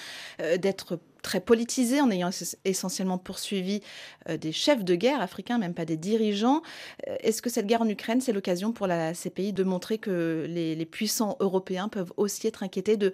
[0.40, 2.30] euh, d'être très politisée en ayant
[2.64, 3.82] essentiellement poursuivi
[4.28, 6.62] euh, des chefs de guerre africains, même pas des dirigeants.
[7.06, 10.46] Euh, est-ce que cette guerre en Ukraine, c'est l'occasion pour la CPI de montrer que
[10.48, 13.12] les, les puissants européens peuvent aussi être inquiétés de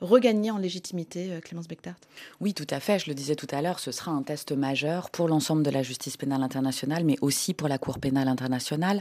[0.00, 1.96] regagner en légitimité, euh, Clémence Bechtart
[2.40, 2.98] Oui, tout à fait.
[2.98, 5.82] Je le disais tout à l'heure, ce sera un test majeur pour l'ensemble de la
[5.82, 9.00] justice pénale internationale, mais aussi pour la Cour pénale internationale.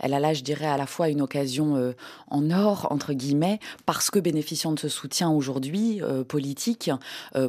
[0.00, 1.92] Elle a là, je dirais, à la fois une occasion euh,
[2.28, 6.90] en or, entre guillemets, parce que bénéficiant de ce soutien aujourd'hui euh, politique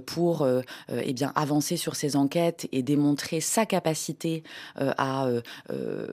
[0.06, 0.48] pour
[0.90, 4.44] eh bien, avancer sur ses enquêtes et démontrer sa capacité
[4.76, 5.28] à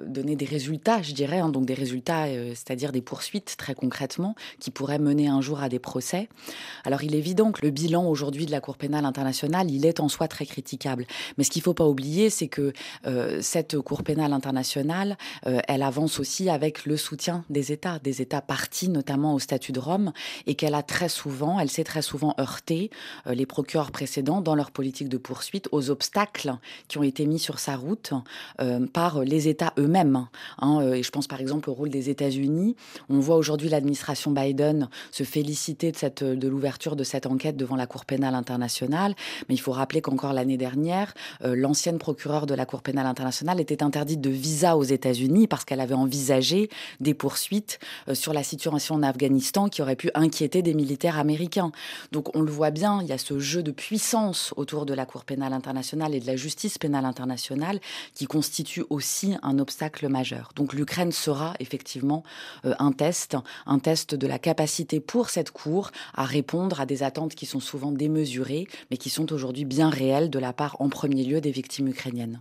[0.07, 4.71] donner des résultats, je dirais, hein, donc des résultats, c'est-à-dire des poursuites très concrètement, qui
[4.71, 6.29] pourraient mener un jour à des procès.
[6.85, 10.01] Alors il est évident que le bilan aujourd'hui de la Cour pénale internationale, il est
[10.01, 11.07] en soi très critiquable.
[11.37, 12.73] Mais ce qu'il ne faut pas oublier, c'est que
[13.07, 15.17] euh, cette Cour pénale internationale,
[15.47, 19.73] euh, elle avance aussi avec le soutien des États, des États partis notamment au statut
[19.73, 20.13] de Rome,
[20.47, 22.91] et qu'elle a très souvent, elle s'est très souvent heurté
[23.27, 26.55] euh, les procureurs précédents dans leur politique de poursuite aux obstacles
[26.89, 28.13] qui ont été mis sur sa route
[28.93, 30.27] par les États eux-mêmes.
[30.59, 30.81] Hein.
[30.93, 32.77] et je pense par exemple au rôle des États-Unis.
[33.09, 37.75] On voit aujourd'hui l'administration Biden se féliciter de cette de l'ouverture de cette enquête devant
[37.75, 39.15] la Cour pénale internationale.
[39.49, 43.61] Mais il faut rappeler qu'encore l'année dernière, euh, l'ancienne procureure de la Cour pénale internationale
[43.61, 46.69] était interdite de visa aux États-Unis parce qu'elle avait envisagé
[47.01, 51.73] des poursuites euh, sur la situation en Afghanistan qui aurait pu inquiéter des militaires américains.
[52.13, 55.07] Donc on le voit bien, il y a ce jeu de puissance autour de la
[55.07, 57.81] Cour pénale internationale et de la justice pénale internationale
[58.13, 60.51] qui constitue aussi un obstacle majeur.
[60.57, 62.23] Donc l'Ukraine sera effectivement
[62.67, 67.03] euh, un test, un test de la capacité pour cette Cour à répondre à des
[67.03, 70.89] attentes qui sont souvent démesurées, mais qui sont aujourd'hui bien réelles de la part en
[70.89, 72.41] premier lieu des victimes ukrainiennes.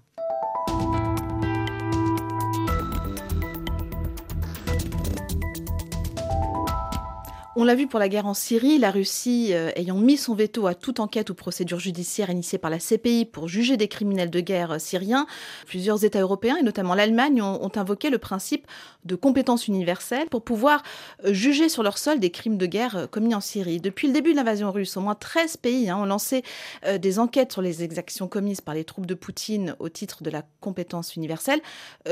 [7.62, 10.66] On l'a vu pour la guerre en Syrie, la Russie euh, ayant mis son veto
[10.66, 14.40] à toute enquête ou procédure judiciaire initiée par la CPI pour juger des criminels de
[14.40, 15.28] guerre euh, syriens.
[15.66, 18.66] Plusieurs États européens, et notamment l'Allemagne, ont, invoqué le principe
[19.04, 20.84] de compétence universelle pour pouvoir
[21.26, 23.82] euh, juger sur leur sol des crimes de guerre commis en Syrie.
[23.82, 26.44] Depuis le début de l'invasion russe, au moins 13 pays hein, ont lancé
[26.98, 30.44] des enquêtes sur les exactions commises par les troupes de Poutine au titre de la
[30.62, 31.60] compétence universelle.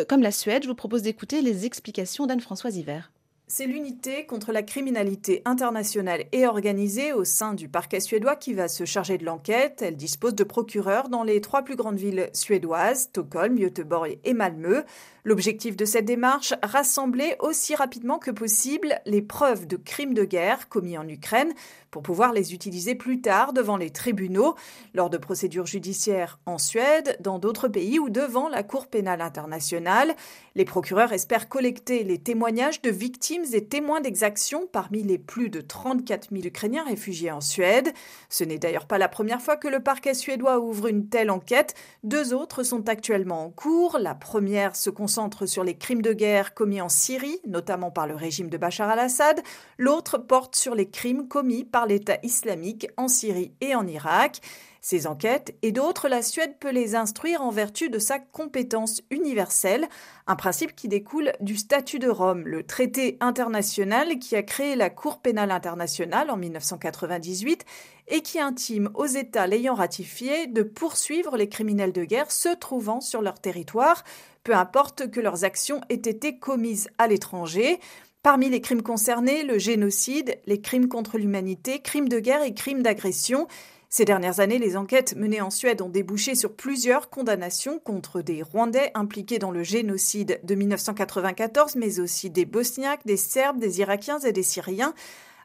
[0.10, 3.12] comme la Suède, je vous propose d'écouter les explications d'Anne-Françoise Hiver.
[3.50, 8.68] C'est l'unité contre la criminalité internationale et organisée au sein du parquet suédois qui va
[8.68, 9.82] se charger de l'enquête.
[9.82, 14.84] Elle dispose de procureurs dans les trois plus grandes villes suédoises, Stockholm, Göteborg et Malmö.
[15.24, 20.68] L'objectif de cette démarche, rassembler aussi rapidement que possible les preuves de crimes de guerre
[20.68, 21.54] commis en Ukraine
[21.92, 24.56] pour pouvoir les utiliser plus tard devant les tribunaux,
[24.94, 30.16] lors de procédures judiciaires en Suède, dans d'autres pays ou devant la Cour pénale internationale.
[30.56, 35.62] Les procureurs espèrent collecter les témoignages de victimes et témoins d'exactions parmi les plus de
[35.62, 37.94] 34 000 Ukrainiens réfugiés en Suède.
[38.30, 41.76] Ce n'est d'ailleurs pas la première fois que le parquet suédois ouvre une telle enquête.
[42.04, 43.98] Deux autres sont actuellement en cours.
[44.00, 48.16] La première se concentre sur les crimes de guerre commis en Syrie, notamment par le
[48.16, 49.42] régime de Bachar al-Assad.
[49.78, 54.42] L'autre porte sur les crimes commis par l'État islamique en Syrie et en Irak.
[54.82, 59.90] Ces enquêtes et d'autres, la Suède peut les instruire en vertu de sa compétence universelle,
[60.28, 64.90] un principe qui découle du statut de Rome, le traité international qui a créé la
[64.90, 67.66] Cour pénale internationale en 1998
[68.08, 73.02] et qui intime aux États l'ayant ratifié de poursuivre les criminels de guerre se trouvant
[73.02, 74.06] sur leur territoire,
[74.46, 77.82] peu importe que leurs actions aient été commises à l'étranger.
[78.28, 82.84] Parmi les crimes concernés, le génocide, les crimes contre l'humanité, crimes de guerre et crimes
[82.84, 83.48] d'agression.
[83.88, 88.44] Ces dernières années, les enquêtes menées en Suède ont débouché sur plusieurs condamnations contre des
[88.44, 94.20] Rwandais impliqués dans le génocide de 1994, mais aussi des Bosniaques, des Serbes, des Irakiens
[94.20, 94.94] et des Syriens.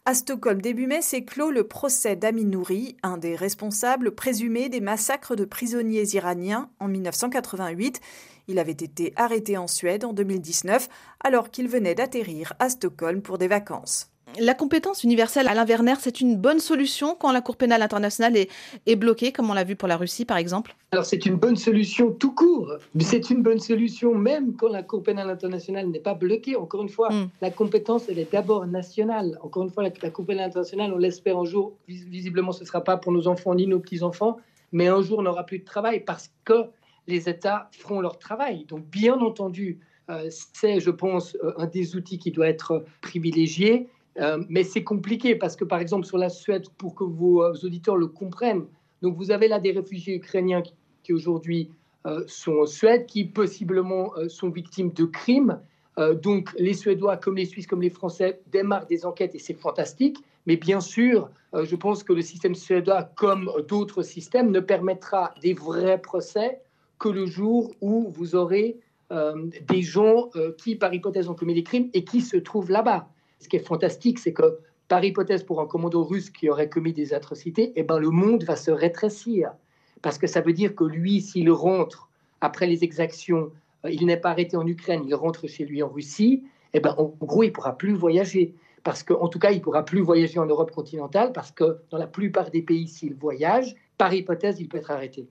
[0.05, 5.37] À Stockholm, début mai, s'est le procès d'Amin Nouri, un des responsables présumés des massacres
[5.37, 8.01] de prisonniers iraniens en 1988.
[8.49, 10.89] Il avait été arrêté en Suède en 2019
[11.21, 14.12] alors qu'il venait d'atterrir à Stockholm pour des vacances.
[14.41, 18.51] La compétence universelle, Alain Werner, c'est une bonne solution quand la Cour pénale internationale est,
[18.87, 20.75] est bloquée, comme on l'a vu pour la Russie, par exemple?
[20.91, 22.73] Alors, c'est une bonne solution tout court.
[23.01, 26.57] C'est une bonne solution même quand la Cour pénale internationale n'est pas bloquée.
[26.57, 27.29] Encore une fois, mm.
[27.41, 29.39] la compétence, elle est d'abord nationale.
[29.43, 32.67] Encore une fois, la, la Cour pénale internationale, on l'espère un jour, visiblement, ce ne
[32.67, 34.39] sera pas pour nos enfants ni nos petits-enfants,
[34.73, 36.67] mais un jour, on n'aura plus de travail parce que
[37.07, 38.65] les États feront leur travail.
[38.67, 39.81] Donc, bien entendu,
[40.11, 43.89] euh, c'est, je pense, euh, un des outils qui doit être privilégié.
[44.19, 47.97] Euh, mais c'est compliqué parce que, par exemple, sur la Suède, pour que vos, auditeurs
[47.97, 48.67] le comprennent,
[49.01, 50.63] donc vous avez là des réfugiés ukrainiens
[51.03, 51.71] qui, aujourd'hui
[52.27, 55.61] sont en Suède, qui possiblement sont victimes de crimes.
[56.21, 60.19] donc les Suédois, comme les Suisses, comme les Français, démarrent des enquêtes et c'est fantastique.
[60.47, 65.55] Mais bien sûr, je pense que le système suédois, comme d'autres systèmes, ne permettra des
[65.55, 66.61] vrais procès
[67.03, 68.79] que le jour où vous aurez
[69.13, 72.71] euh, des gens euh, qui, par hypothèse, ont commis des crimes et qui se trouvent
[72.71, 73.09] là-bas.
[73.43, 76.93] Ce qui est fantastique, c'est que, par hypothèse, pour un commando russe qui aurait commis
[76.93, 79.51] des atrocités, eh ben, le monde va se rétrécir.
[80.01, 82.09] Parce que ça veut dire que lui, s'il rentre
[82.41, 83.51] après les exactions,
[83.85, 86.95] euh, il n'est pas arrêté en Ukraine, il rentre chez lui en Russie, eh ben,
[86.99, 88.55] en gros, il pourra plus voyager.
[88.85, 92.07] Parce qu'en tout cas, il pourra plus voyager en Europe continentale, parce que dans la
[92.07, 95.27] plupart des pays, s'il voyage, par hypothèse, il peut être arrêté.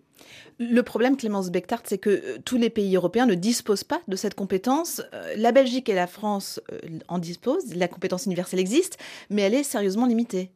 [0.60, 4.16] Le problème, Clémence Bechtart, c'est que euh, tous les pays européens ne disposent pas de
[4.16, 5.02] cette compétence.
[5.14, 9.00] Euh, la Belgique et la France euh, en disposent, la compétence universelle existe,
[9.32, 10.52] mais elle est sérieusement limitée.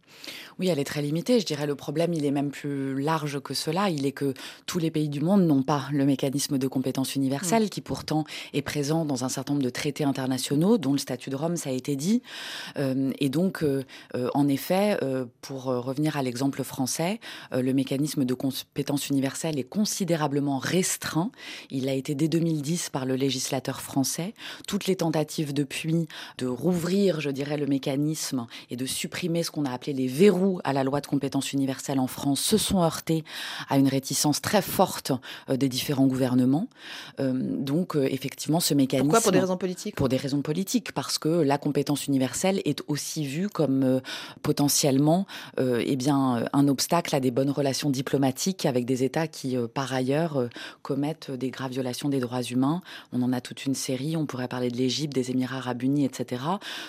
[0.59, 1.39] Oui, elle est très limitée.
[1.39, 3.89] Je dirais le problème, il est même plus large que cela.
[3.89, 4.33] Il est que
[4.67, 7.69] tous les pays du monde n'ont pas le mécanisme de compétence universelle, mm.
[7.69, 11.35] qui pourtant est présent dans un certain nombre de traités internationaux, dont le statut de
[11.35, 12.21] Rome, ça a été dit.
[12.77, 13.65] et donc,
[14.13, 14.97] en effet,
[15.41, 17.19] pour revenir à l'exemple français,
[17.51, 21.31] le mécanisme de compétence universelle universel est considérablement restreint.
[21.69, 24.33] Il a été dès 2010 par le législateur français.
[24.67, 29.65] Toutes les tentatives depuis de rouvrir, je dirais, le mécanisme et de supprimer ce qu'on
[29.65, 33.23] a appelé les verrous à la loi de compétences universelle en France se sont heurtées
[33.69, 35.11] à une réticence très forte
[35.49, 36.67] euh, des différents gouvernements.
[37.19, 39.09] Euh, donc, euh, effectivement, ce mécanisme...
[39.09, 39.21] Pourquoi?
[39.21, 39.95] Pour des raisons politiques?
[39.95, 44.01] Pour des raisons politiques, parce que la compétence universelle est aussi vue comme
[44.41, 45.25] potentiellement
[45.57, 50.49] eh bien, un obstacle à des bonnes relations diplomatiques avec des États qui, par ailleurs,
[50.81, 52.81] commettent des graves violations des droits humains.
[53.11, 56.05] On en a toute une série, on pourrait parler de l'Égypte, des Émirats arabes unis,
[56.05, 56.43] etc.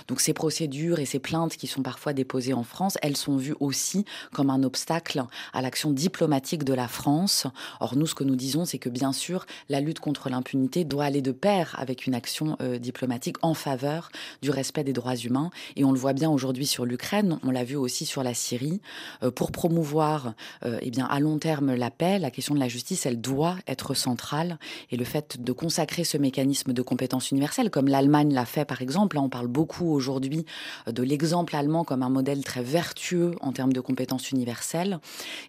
[0.09, 3.55] Donc ces procédures et ces plaintes qui sont parfois déposées en France, elles sont vues
[3.61, 7.47] aussi comme un obstacle à l'action diplomatique de la France.
[7.81, 11.05] Or, nous, ce que nous disons, c'est que bien sûr, la lutte contre l'impunité doit
[11.05, 14.11] aller de pair avec une action euh, diplomatique en faveur
[14.43, 15.51] du respect des droits humains.
[15.77, 18.81] Et on le voit bien aujourd'hui sur l'Ukraine, on l'a vu aussi sur la Syrie.
[19.23, 20.35] Euh, pour promouvoir
[20.65, 23.57] euh, eh bien, à long terme la paix, la question de la justice, elle doit
[23.67, 24.59] être centrale.
[24.91, 28.83] Et le fait de consacrer ce mécanisme de compétence universelle, comme l'Allemagne l'a fait par
[28.83, 30.45] exemple, on parle beaucoup aujourd'hui
[30.87, 34.99] de l'exemple allemand comme un modèle très vertueux en termes de compétences universelles,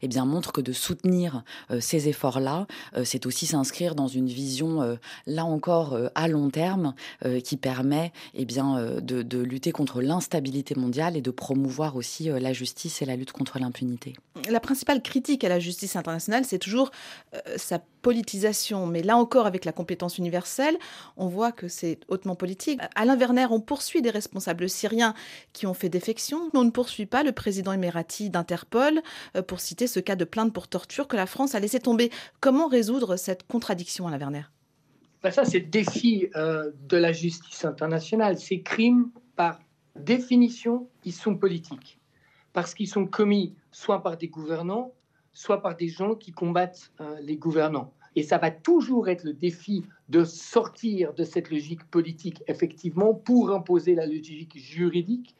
[0.02, 4.28] eh bien, montre que de soutenir euh, ces efforts-là, euh, c'est aussi s'inscrire dans une
[4.28, 6.94] vision, euh, là encore, à long terme,
[7.44, 12.54] qui permet eh bien, de, de lutter contre l'instabilité mondiale et de promouvoir aussi la
[12.54, 14.14] justice et la lutte contre l'impunité.
[14.50, 16.77] La principale critique à la justice internationale, c'est toujours
[17.56, 18.88] sa politisation.
[18.88, 20.78] Mais là encore, avec la compétence universelle,
[21.18, 22.80] on voit que c'est hautement politique.
[22.96, 25.14] Alain Werner, on poursuit des responsables syriens
[25.54, 29.02] qui ont fait défection, mais on ne poursuit pas le président émirati d'Interpol,
[29.36, 32.12] euh, pour citer ce cas de plainte pour torture que la France a laissé tomber.
[32.40, 34.44] Comment résoudre cette contradiction, Alain Werner?
[35.24, 38.38] Ben Ça, c'est le défi euh, de la justice internationale.
[38.38, 39.60] Ces crimes, par
[39.96, 42.00] définition, ils sont politiques,
[42.54, 44.94] parce qu'ils sont commis soit par des gouvernants,
[45.38, 47.94] soit par des gens qui combattent euh, les gouvernants.
[48.16, 53.52] Et ça va toujours être le défi de sortir de cette logique politique, effectivement, pour
[53.52, 55.36] imposer la logique juridique.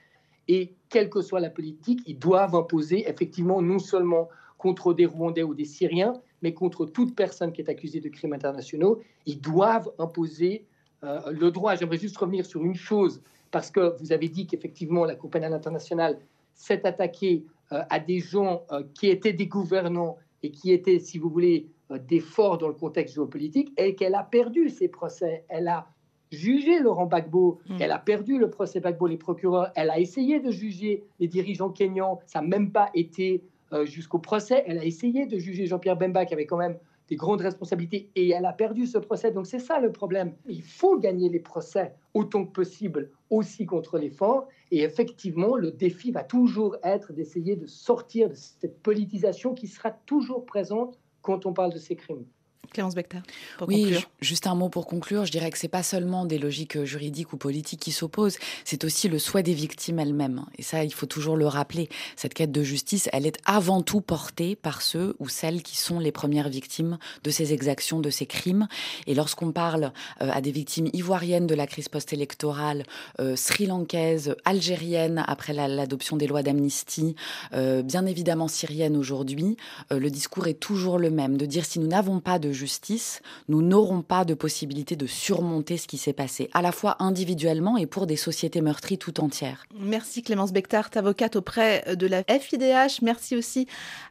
[0.48, 4.30] Et quelle que soit la politique, ils doivent imposer, effectivement, non seulement
[4.60, 8.34] contre des Rwandais ou des Syriens, mais contre toute personne qui est accusée de crimes
[8.34, 9.02] internationaux.
[9.26, 10.68] Ils doivent imposer
[11.04, 11.74] euh, le droit.
[11.74, 13.20] J'aimerais juste revenir sur une chose,
[13.50, 16.20] parce que vous avez dit qu'effectivement, la Cour pénale internationale
[16.54, 17.46] s'est attaquée
[17.90, 21.98] à des gens euh, qui étaient des gouvernants et qui étaient, si vous voulez, euh,
[21.98, 25.46] des forts dans le contexte géopolitique et qu'elle a perdu ses procès.
[25.50, 25.88] Elle a
[26.32, 27.78] jugé Laurent Gbagbo, mm.
[27.80, 31.70] elle a perdu le procès Gbagbo, les procureurs, elle a essayé de juger les dirigeants
[31.70, 33.44] kenyans, ça n'a même pas été
[33.74, 36.78] euh, jusqu'au procès, elle a essayé de juger Jean-Pierre Bemba qui avait quand même
[37.08, 39.32] des grandes responsabilités et elle a perdu ce procès.
[39.32, 40.36] Donc c'est ça le problème.
[40.48, 44.48] Il faut gagner les procès autant que possible aussi contre les forts.
[44.72, 49.92] Et effectivement, le défi va toujours être d'essayer de sortir de cette politisation qui sera
[49.92, 52.26] toujours présente quand on parle de ces crimes.
[52.72, 53.20] Clémence Becter.
[53.68, 55.26] oui, juste un mot pour conclure.
[55.26, 58.84] Je dirais que c'est pas seulement des logiques euh, juridiques ou politiques qui s'opposent, c'est
[58.84, 60.46] aussi le souhait des victimes elles-mêmes.
[60.58, 61.90] Et ça, il faut toujours le rappeler.
[62.16, 66.00] Cette quête de justice, elle est avant tout portée par ceux ou celles qui sont
[66.00, 68.68] les premières victimes de ces exactions, de ces crimes.
[69.08, 69.92] Et lorsqu'on parle
[70.22, 72.84] euh, à des victimes ivoiriennes de la crise post-électorale,
[73.20, 77.16] euh, sri-lankaises, algériennes après l'adoption des lois d'amnistie,
[77.52, 79.58] bien évidemment syriennes aujourd'hui,
[79.92, 83.62] le discours est toujours le même, de dire si nous n'avons pas de justice, nous
[83.62, 87.86] n'aurons pas de possibilité de surmonter ce qui s'est passé, à la fois individuellement et
[87.86, 89.66] pour des sociétés meurtries tout entières.
[89.80, 93.02] Merci Clémence Bechtart, avocate auprès de la FIDH.
[93.02, 93.68] Merci aussi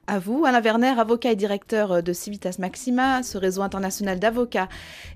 [0.07, 4.69] à vous, Alain Werner, avocat et directeur de Civitas Maxima, ce réseau international d'avocats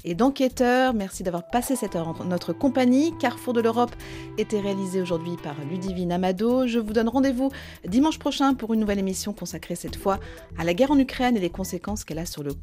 [0.04, 0.94] et d'enquêteurs.
[0.94, 3.12] Merci d'avoir passé cette heure en notre compagnie.
[3.18, 3.94] Carrefour de l'Europe
[4.38, 6.66] était réalisé aujourd'hui par Ludivine Amado.
[6.66, 7.50] Je vous donne rendez-vous
[7.86, 10.18] dimanche prochain pour une nouvelle émission consacrée cette fois
[10.58, 12.54] à la guerre en Ukraine et les conséquences qu'elle a sur le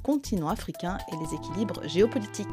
[0.47, 2.47] continent africain et les équilibres géopolitiques.